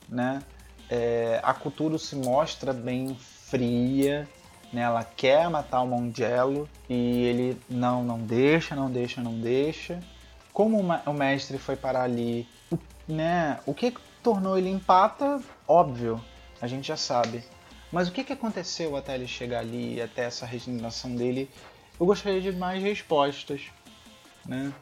[0.08, 0.40] né?
[0.88, 4.26] É, a cultura se mostra bem fria,
[4.72, 4.80] né?
[4.80, 10.00] Ela quer matar o Mongello e ele não, não deixa, não deixa, não deixa.
[10.50, 13.60] Como o o mestre foi parar ali, o- né?
[13.66, 13.92] O que
[14.22, 16.22] tornou ele empata, óbvio,
[16.60, 17.42] a gente já sabe.
[17.90, 21.50] Mas o que, que aconteceu até ele chegar ali, até essa regeneração dele?
[21.98, 23.62] Eu gostaria de mais respostas,
[24.46, 24.72] né?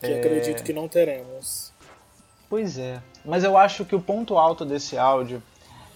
[0.00, 1.72] Que acredito que não teremos.
[2.48, 3.02] Pois é.
[3.24, 5.42] Mas eu acho que o ponto alto desse áudio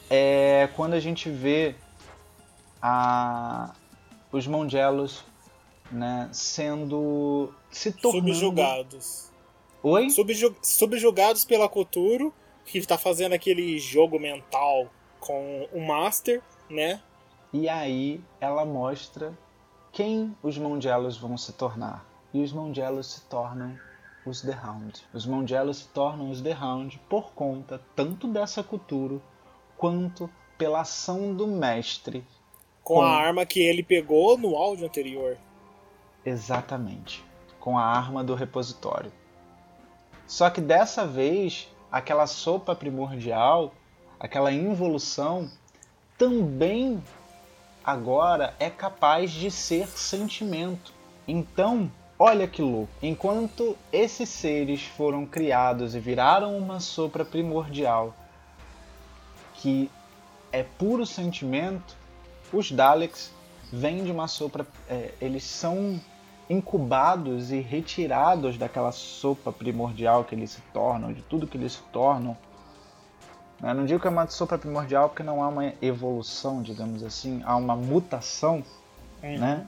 [0.09, 1.75] é quando a gente vê
[2.83, 3.73] a,
[4.33, 5.23] os Mongelos
[5.93, 7.53] né, sendo.
[7.71, 8.33] se tornando.
[8.35, 9.31] Subjugados.
[9.83, 10.11] Oi?
[10.11, 12.33] Subju- subjugados pela Koturo,
[12.71, 17.01] que está fazendo aquele jogo mental com o Master, né?
[17.53, 19.37] E aí ela mostra
[19.93, 22.07] quem os Mongelos vão se tornar.
[22.33, 23.77] E os Mongelos se tornam
[24.25, 25.03] os The Hound.
[25.13, 29.21] Os Mongelos se tornam os The Hound por conta tanto dessa cultura
[29.77, 32.25] quanto pela ação do mestre.
[32.85, 35.37] Com a Com- arma que ele pegou no áudio anterior.
[36.25, 37.25] Exatamente.
[37.59, 39.13] Com a arma do repositório.
[40.27, 43.75] Só que dessa vez, aquela sopa primordial,
[44.19, 45.51] aquela involução,
[46.17, 47.03] também
[47.85, 50.93] agora é capaz de ser sentimento.
[51.27, 52.93] Então, olha que louco.
[53.03, 58.15] Enquanto esses seres foram criados e viraram uma sopra primordial
[59.55, 59.91] que
[60.53, 61.97] é puro sentimento,
[62.53, 63.33] os Daleks
[63.73, 64.67] vêm de uma sopra.
[64.89, 66.01] é, eles são
[66.51, 71.83] incubados e retirados daquela sopa primordial que eles se tornam, de tudo que eles se
[71.93, 72.37] tornam.
[73.63, 77.41] Eu não digo que é uma sopa primordial porque não há uma evolução, digamos assim,
[77.45, 78.65] há uma mutação,
[79.39, 79.67] né?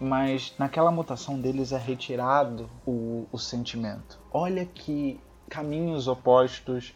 [0.00, 4.18] Mas naquela mutação deles é retirado o, o sentimento.
[4.32, 6.92] Olha que caminhos opostos,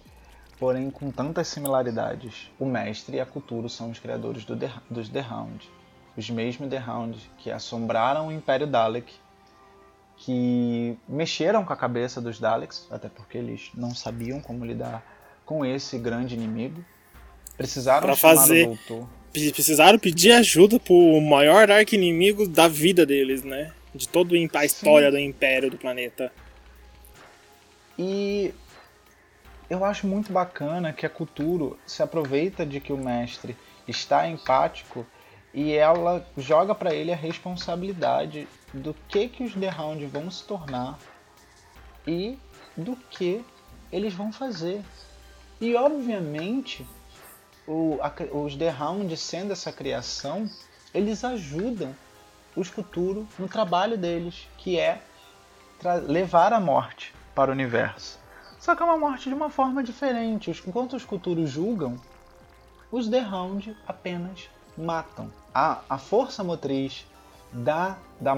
[0.58, 2.50] porém com tantas similaridades.
[2.58, 5.70] O mestre e a cultura são os criadores do The- dos The Hound.
[6.16, 9.12] Os mesmos The Hound que assombraram o Império Dalek,
[10.16, 15.02] que mexeram com a cabeça dos Daleks, até porque eles não sabiam como lidar
[15.46, 16.84] com esse grande inimigo.
[17.56, 19.08] Precisaram Pra fazer- o doutor.
[19.32, 23.72] Precisaram pedir ajuda pro maior arqui-inimigo da vida deles, né?
[23.94, 26.32] De toda a história do Império do planeta.
[27.98, 28.52] E
[29.68, 33.56] eu acho muito bacana que a Cultura se aproveita de que o mestre
[33.86, 35.06] está empático
[35.52, 40.44] e ela joga para ele a responsabilidade do que que os The Hound vão se
[40.44, 40.98] tornar
[42.06, 42.38] e
[42.76, 43.44] do que
[43.90, 44.82] eles vão fazer.
[45.60, 46.86] E obviamente
[47.66, 50.48] o- a os The Hound sendo essa criação,
[50.94, 51.94] eles ajudam
[52.56, 55.02] os futuros no trabalho deles, que é
[56.06, 58.18] levar a morte para o universo.
[58.58, 60.50] Só que é uma morte de uma forma diferente.
[60.66, 61.96] Enquanto os futuros julgam,
[62.90, 65.32] os The Hound apenas matam.
[65.54, 67.04] A, a força motriz
[67.52, 68.34] da, da,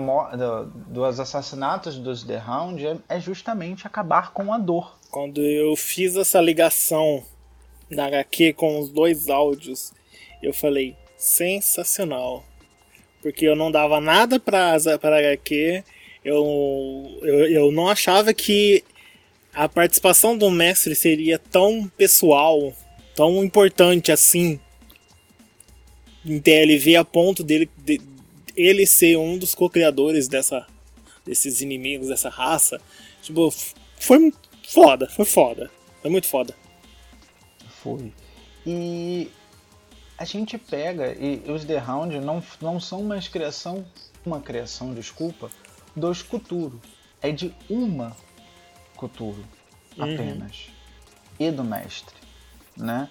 [0.65, 4.99] dos assassinatos dos The Hound é, é justamente acabar com a dor.
[5.11, 7.23] Quando eu fiz essa ligação
[7.91, 9.93] na HQ com os dois áudios,
[10.43, 12.45] eu falei, sensacional.
[13.21, 15.85] Porque eu não dava nada pra, pra HQ,
[16.25, 18.83] eu, eu, eu não achava que
[19.55, 22.73] a participação do mestre seria tão pessoal,
[23.15, 24.59] tão importante assim
[26.25, 28.01] em TLV a ponto dele de,
[28.57, 30.67] ele ser um dos co-criadores dessa
[31.25, 32.81] desses inimigos dessa raça.
[33.23, 33.53] Tipo,
[33.99, 34.33] foi
[34.69, 35.71] foda, foi foda.
[36.01, 36.55] Foi muito foda.
[37.83, 38.13] Foi.
[38.67, 39.31] E
[40.19, 43.85] a gente pega e os The Hound não, não são uma criação,
[44.25, 45.51] uma criação, desculpa,
[45.95, 46.81] dos Cthulhu.
[47.21, 48.17] É de uma
[48.97, 49.45] Cthulhu
[49.97, 50.05] uhum.
[50.05, 50.67] apenas.
[50.67, 51.47] Uhum.
[51.47, 52.15] E do mestre,
[52.77, 53.09] né?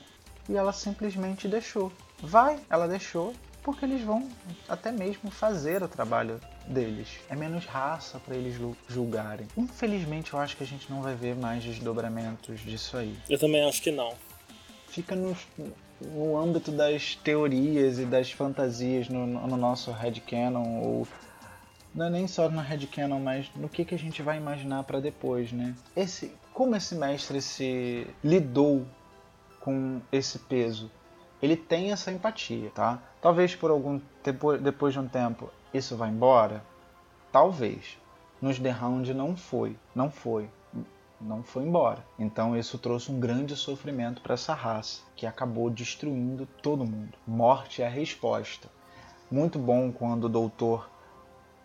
[0.47, 1.91] E ela simplesmente deixou.
[2.21, 4.29] Vai, ela deixou, porque eles vão
[4.67, 7.07] até mesmo fazer o trabalho deles.
[7.29, 8.55] É menos raça para eles
[8.87, 9.47] julgarem.
[9.57, 13.17] Infelizmente, eu acho que a gente não vai ver mais desdobramentos disso aí.
[13.29, 14.13] Eu também acho que não.
[14.87, 15.35] Fica no,
[16.01, 21.07] no âmbito das teorias e das fantasias no, no nosso headcanon ou
[21.93, 24.99] não é nem só na headcanon, mas no que, que a gente vai imaginar para
[25.01, 25.75] depois, né?
[25.95, 28.85] Esse, como esse mestre se lidou
[29.59, 30.89] com esse peso?
[31.41, 32.99] Ele tem essa empatia, tá?
[33.21, 36.63] Talvez por algum tempo, depois de um tempo isso vá embora,
[37.31, 37.97] talvez.
[38.41, 40.49] Nos The Hound não foi, não foi,
[41.19, 42.05] não foi embora.
[42.19, 47.17] Então isso trouxe um grande sofrimento para essa raça, que acabou destruindo todo mundo.
[47.25, 48.67] Morte é a resposta.
[49.29, 50.89] Muito bom quando o doutor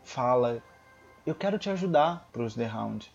[0.04, 0.62] fala:
[1.24, 3.10] Eu quero te ajudar para os The Hound.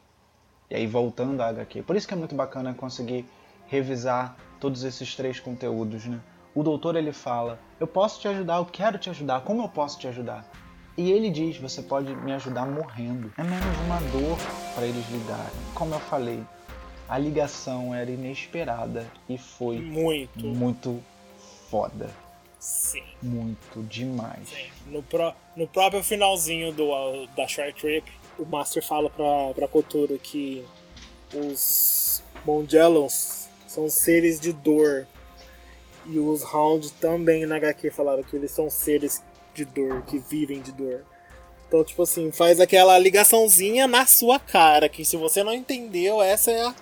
[0.69, 1.83] E aí voltando à HQ.
[1.83, 3.25] Por isso que é muito bacana conseguir
[3.67, 6.19] revisar todos esses três conteúdos, né?
[6.53, 9.99] O doutor ele fala: Eu posso te ajudar, eu quero te ajudar, como eu posso
[9.99, 10.45] te ajudar?
[10.97, 13.31] E ele diz: Você pode me ajudar morrendo.
[13.37, 14.37] É menos uma dor
[14.75, 15.51] para eles lidarem.
[15.73, 16.43] Como eu falei,
[17.07, 21.03] a ligação era inesperada e foi muito, muito
[21.69, 22.09] foda.
[22.59, 23.03] Sim.
[23.21, 24.49] Muito demais.
[24.49, 24.69] Sim.
[24.91, 26.91] No, pro, no próprio finalzinho do,
[27.35, 30.63] da Short Trip, o Master fala pra, pra Kotoro que
[31.33, 35.07] os Mongelons são seres de dor.
[36.05, 39.21] E os Hound também na HQ falaram que eles são seres
[39.53, 41.03] de dor, que vivem de dor.
[41.67, 46.51] Então, tipo assim, faz aquela ligaçãozinha na sua cara, que se você não entendeu, essa
[46.51, 46.75] é a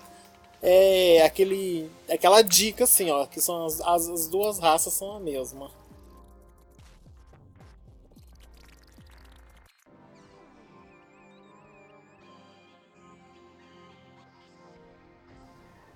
[0.62, 5.20] é aquele aquela dica assim, ó, que são as, as, as duas raças são a
[5.20, 5.72] mesma.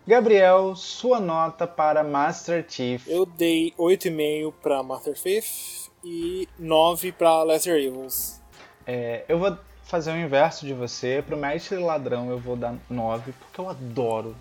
[0.05, 3.07] Gabriel, sua nota para Master Chief.
[3.07, 8.41] Eu dei 8,5 para Master Chief e 9 para Lesser Evils.
[8.85, 11.23] É, eu vou fazer o inverso de você.
[11.25, 14.35] Para o Mestre Ladrão eu vou dar 9, porque eu adoro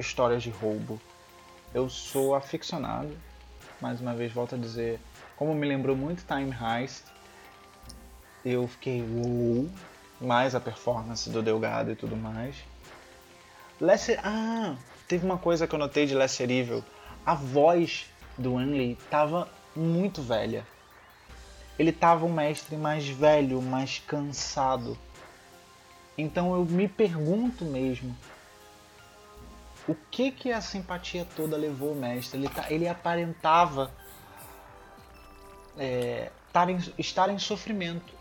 [0.00, 1.00] histórias de roubo.
[1.72, 3.16] Eu sou aficionado,
[3.80, 4.98] mais uma vez volto a dizer,
[5.36, 7.04] como me lembrou muito Time Heist,
[8.44, 9.68] eu fiquei uou,
[10.20, 12.73] mais a performance do Delgado e tudo mais.
[13.80, 14.76] Lesser, ah,
[15.08, 16.84] teve uma coisa que eu notei de Lesser Evil,
[17.26, 18.06] a voz
[18.38, 20.66] do Anley tava muito velha.
[21.78, 24.96] Ele tava um mestre mais velho, mais cansado.
[26.16, 28.16] Então eu me pergunto mesmo,
[29.88, 32.38] o que que a simpatia toda levou o mestre?
[32.38, 33.90] Ele, tá, ele aparentava
[35.76, 38.14] é, estar, em, estar em sofrimento.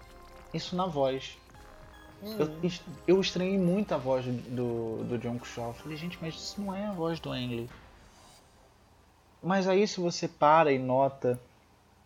[0.54, 1.38] Isso na voz.
[2.24, 2.38] Uhum.
[2.40, 2.72] Eu,
[3.08, 5.74] eu estranhei muito a voz do, do John Shaw.
[5.74, 7.70] Falei, gente, mas isso não é a voz do Engley.
[9.42, 11.40] Mas aí se você para e nota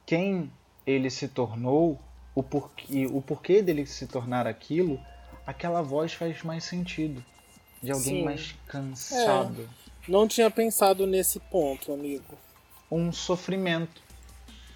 [0.05, 0.51] quem
[0.86, 1.99] ele se tornou,
[2.34, 4.99] o porquê, o porquê dele se tornar aquilo,
[5.45, 7.24] aquela voz faz mais sentido
[7.82, 8.24] de alguém Sim.
[8.24, 9.70] mais cansado.
[10.07, 12.38] É, não tinha pensado nesse ponto, amigo.
[12.91, 14.01] Um sofrimento.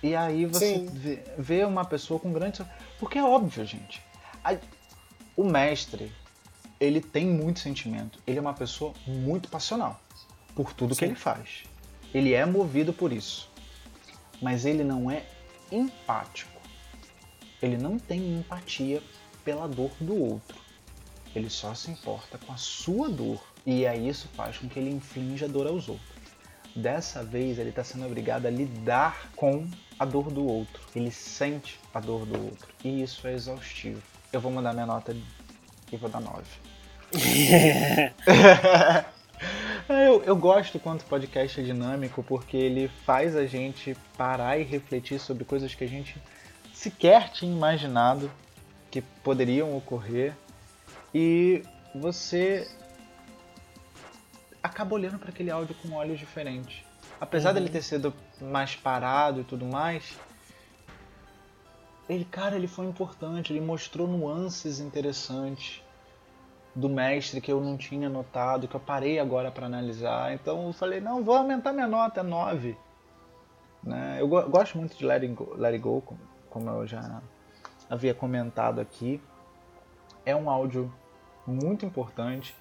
[0.03, 2.63] E aí você vê, vê, uma pessoa com grande.
[2.99, 4.01] Porque é óbvio, gente.
[4.43, 4.55] A,
[5.41, 6.11] o mestre,
[6.79, 8.19] ele tem muito sentimento.
[8.25, 9.99] Ele é uma pessoa muito passional
[10.55, 10.99] por tudo Sim.
[10.99, 11.63] que ele faz.
[12.13, 13.49] Ele é movido por isso.
[14.41, 15.25] Mas ele não é
[15.71, 16.61] empático.
[17.61, 19.01] Ele não tem empatia
[19.43, 20.57] pela dor do outro.
[21.35, 23.41] Ele só se importa com a sua dor.
[23.65, 26.11] E aí isso faz com que ele inflinja dor aos outros.
[26.75, 30.81] Dessa vez ele está sendo obrigado a lidar com a dor do outro.
[30.95, 32.73] Ele sente a dor do outro.
[32.83, 34.10] E isso é exaustivo.
[34.31, 35.15] Eu vou mandar minha nota
[35.91, 36.43] e vou dar 9.
[39.89, 44.63] eu, eu gosto quando o podcast é dinâmico porque ele faz a gente parar e
[44.63, 46.15] refletir sobre coisas que a gente
[46.73, 48.31] sequer tinha imaginado
[48.89, 50.33] que poderiam ocorrer
[51.13, 51.63] e
[51.93, 52.65] você
[54.63, 56.83] acaba olhando para aquele áudio com olhos diferentes.
[57.19, 57.55] Apesar uhum.
[57.55, 60.17] dele ter sido mais parado e tudo mais,
[62.11, 65.81] ele, cara, ele foi importante, ele mostrou nuances interessantes
[66.75, 70.33] do mestre que eu não tinha notado, que eu parei agora para analisar.
[70.33, 72.77] Então eu falei, não, vou aumentar minha nota, é 9.
[73.81, 74.17] Né?
[74.19, 76.03] Eu go gosto muito de Let It Go, Let It Go
[76.49, 77.21] como eu já
[77.89, 79.21] havia comentado aqui.
[80.25, 80.93] É um áudio
[81.47, 82.53] muito importante.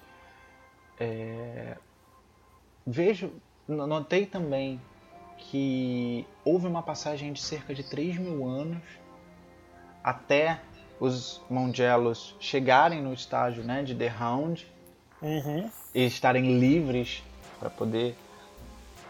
[0.97, 1.77] É...
[2.87, 3.33] Vejo,
[3.67, 4.81] notei também
[5.37, 9.00] que houve uma passagem de cerca de 3 mil anos
[10.03, 10.59] até
[10.99, 14.67] os Mongelos chegarem no estágio né, de The Hound
[15.21, 15.69] uhum.
[15.93, 17.23] e estarem livres
[17.59, 18.15] para poder.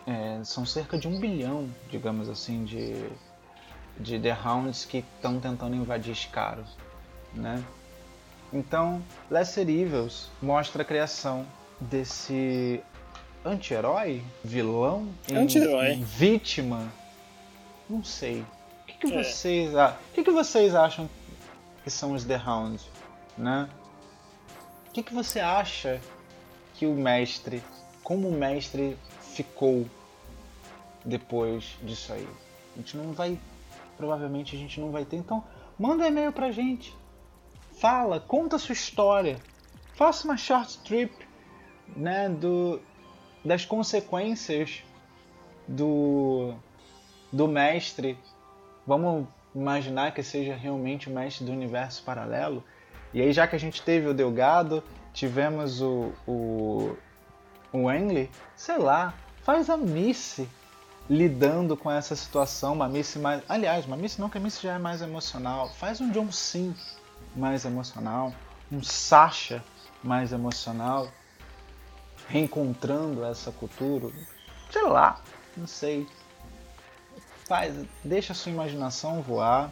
[0.08, 3.06] É, são cerca de um bilhão, digamos assim, de,
[4.00, 6.64] de The Hounds que estão tentando invadir Scaro.
[7.34, 7.64] Né?
[8.52, 11.46] Então, Lesser Evils mostra a criação
[11.80, 12.82] desse
[13.46, 16.92] anti-herói, vilão, anti-herói, vítima,
[17.90, 18.46] não sei.
[19.04, 19.24] O que, é.
[19.24, 21.10] vocês, o que, que vocês acham
[21.84, 22.88] que são os The Hounds,
[23.36, 23.68] né?
[24.88, 26.00] O que, que você acha
[26.76, 27.64] que o mestre,
[28.04, 28.96] como o mestre
[29.34, 29.88] ficou
[31.04, 32.28] depois disso aí?
[32.76, 33.40] A gente não vai,
[33.98, 35.44] provavelmente a gente não vai ter, então
[35.80, 36.96] manda um e-mail pra gente.
[37.80, 39.40] Fala, conta a sua história.
[39.96, 41.12] Faça uma short trip,
[41.96, 42.80] né, do
[43.44, 44.84] das consequências
[45.68, 46.54] do
[47.34, 48.16] do mestre.
[48.86, 52.64] Vamos imaginar que seja realmente o mestre do universo paralelo.
[53.14, 56.96] E aí, já que a gente teve o Delgado, tivemos o, o,
[57.72, 59.14] o Engley, sei lá,
[59.44, 60.48] faz a Missy
[61.10, 63.44] lidando com essa situação, uma Missy mais.
[63.50, 65.70] Aliás, uma Missy não, que a Missy já é mais emocional.
[65.70, 66.74] Faz um John Sim
[67.36, 68.34] mais emocional,
[68.72, 69.64] um Sasha
[70.04, 71.10] mais emocional,
[72.28, 74.10] reencontrando essa cultura.
[74.72, 75.22] Sei lá,
[75.58, 76.08] não sei
[77.52, 79.70] faz, deixa a sua imaginação voar,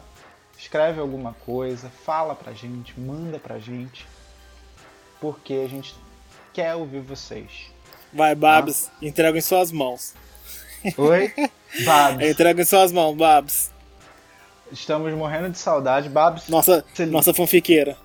[0.58, 4.06] escreve alguma coisa, fala pra gente, manda pra gente,
[5.18, 5.94] porque a gente
[6.52, 7.72] quer ouvir vocês.
[8.12, 9.06] Vai, Babs, ah?
[9.06, 10.12] entrega em suas mãos.
[10.94, 11.32] Oi?
[11.82, 12.28] Babs.
[12.28, 13.72] entrega em suas mãos, Babs.
[14.70, 16.48] Estamos morrendo de saudade, Babs.
[16.48, 17.06] Nossa, se...
[17.06, 17.96] nossa fanfiqueira.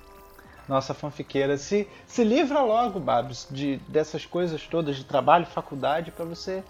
[0.69, 1.57] Nossa fanfiqueira.
[1.57, 6.63] Se, se livra logo, Babs, de, dessas coisas todas de trabalho, faculdade, para você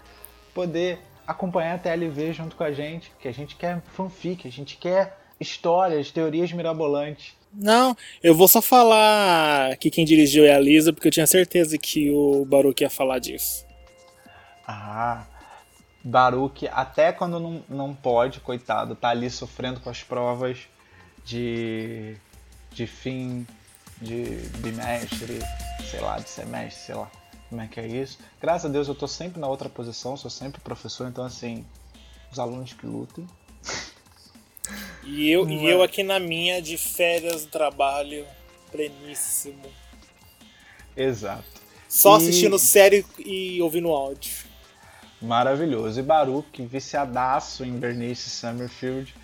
[0.52, 4.76] poder acompanhar a TLV junto com a gente, que a gente quer fanfic, a gente
[4.76, 7.34] quer histórias, teorias mirabolantes.
[7.52, 11.76] Não, eu vou só falar que quem dirigiu é a Lisa, porque eu tinha certeza
[11.78, 13.66] que o Baruch ia falar disso.
[14.66, 15.24] Ah,
[16.04, 20.68] Baruch, até quando não, não pode, coitado, tá ali sofrendo com as provas
[21.24, 22.16] de,
[22.70, 23.46] de fim
[24.00, 24.24] de
[24.58, 25.38] bimestre,
[25.90, 27.10] sei lá, de semestre, sei lá
[27.48, 28.18] como é que é isso.
[28.40, 31.64] Graças a Deus eu tô sempre na outra posição, sou sempre professor, então assim,
[32.30, 33.26] os alunos que lutem.
[35.04, 38.26] E eu, e eu aqui na minha de férias do trabalho,
[38.70, 39.64] pleníssimo.
[40.96, 41.44] Exato.
[41.88, 42.16] Só e...
[42.16, 44.46] assistindo série e ouvindo áudio.
[45.22, 46.00] Maravilhoso.
[46.00, 49.14] E Baruch, viciadaço em Bernice Summerfield,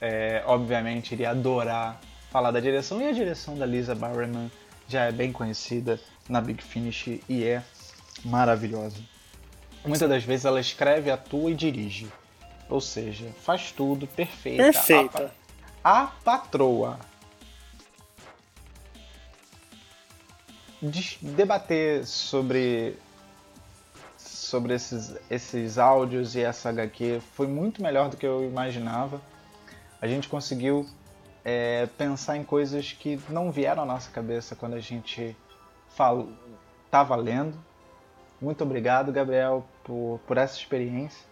[0.00, 2.00] é, obviamente iria adorar
[2.30, 3.00] falar da direção.
[3.00, 4.50] E a direção da Lisa Barrowman
[4.88, 7.62] já é bem conhecida na Big Finish e é
[8.24, 8.96] maravilhosa.
[9.84, 12.10] Muitas das vezes ela escreve, atua e dirige.
[12.68, 14.62] Ou seja, faz tudo perfeita.
[14.62, 15.34] Perfeita.
[15.82, 16.98] A, a patroa.
[20.80, 22.96] De, debater sobre
[24.18, 29.20] sobre esses, esses áudios e essa HQ foi muito melhor do que eu imaginava.
[30.00, 30.86] A gente conseguiu
[31.44, 35.36] é, pensar em coisas que não vieram à nossa cabeça quando a gente
[35.94, 36.32] falo,
[36.90, 37.56] tá valendo.
[38.40, 41.24] Muito obrigado, Gabriel, por, por essa experiência.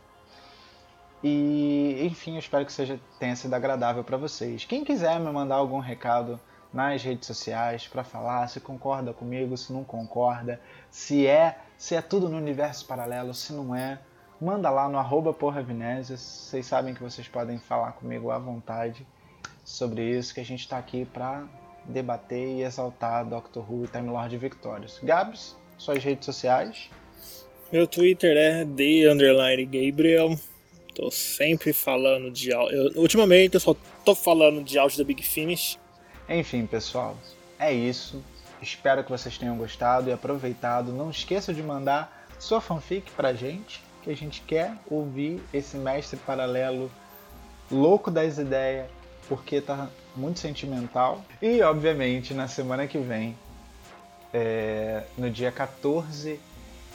[1.23, 4.65] E, enfim, eu espero que seja, tenha sido agradável para vocês.
[4.65, 6.41] Quem quiser me mandar algum recado
[6.73, 10.61] nas redes sociais para falar se concorda comigo, se não concorda,
[10.91, 14.01] se é, se é tudo no universo paralelo, se não é,
[14.41, 15.37] manda lá no arroba
[16.03, 19.07] Vocês sabem que vocês podem falar comigo à vontade
[19.65, 21.45] sobre isso, que a gente está aqui para
[21.85, 24.99] debater e exaltar Doctor Who e Time Lord Victorious.
[25.03, 26.91] Gabs, suas redes sociais?
[27.73, 30.39] Meu Twitter é The Underline Gabriel.
[30.95, 32.93] Tô sempre falando de áudio.
[32.97, 35.79] Ultimamente eu só tô falando de áudio da Big Finish.
[36.29, 37.17] Enfim, pessoal,
[37.59, 38.23] é isso.
[38.61, 40.93] Espero que vocês tenham gostado e aproveitado.
[40.93, 46.19] Não esqueça de mandar sua fanfic pra gente, que a gente quer ouvir esse mestre
[46.19, 46.91] paralelo
[47.71, 48.87] louco das ideias,
[49.29, 51.23] porque tá muito sentimental.
[51.41, 53.37] E, obviamente, na semana que vem,
[54.33, 56.41] é, no dia 14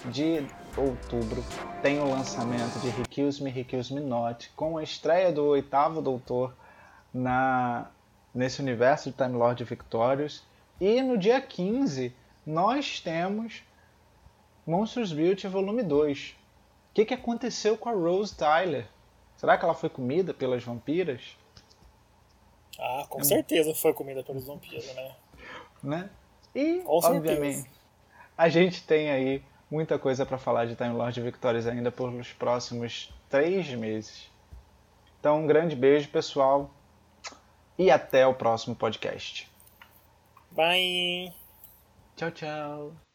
[0.05, 0.45] de
[0.75, 1.43] outubro
[1.81, 6.53] tem o lançamento de Recuse Me, Recuse Me Not, com a estreia do oitavo Doutor
[7.13, 7.87] na,
[8.33, 10.43] nesse universo de Time Lord Victorious.
[10.79, 12.13] E no dia 15
[12.45, 13.63] nós temos
[14.65, 16.35] Monsters Beauty Volume 2.
[16.91, 18.87] O que, que aconteceu com a Rose Tyler?
[19.35, 21.37] Será que ela foi comida pelas vampiras?
[22.79, 25.15] Ah, com certeza foi comida pelos vampiros, né?
[25.83, 26.09] Né?
[26.55, 27.75] E, Com obviamente, certeza.
[28.37, 33.13] a gente tem aí muita coisa para falar de Time Lord Victorious ainda pelos próximos
[33.29, 34.29] três meses.
[35.19, 36.69] Então, um grande beijo, pessoal,
[37.77, 39.49] e até o próximo podcast.
[40.51, 41.33] Bye!
[42.15, 43.06] Tchau, tchau.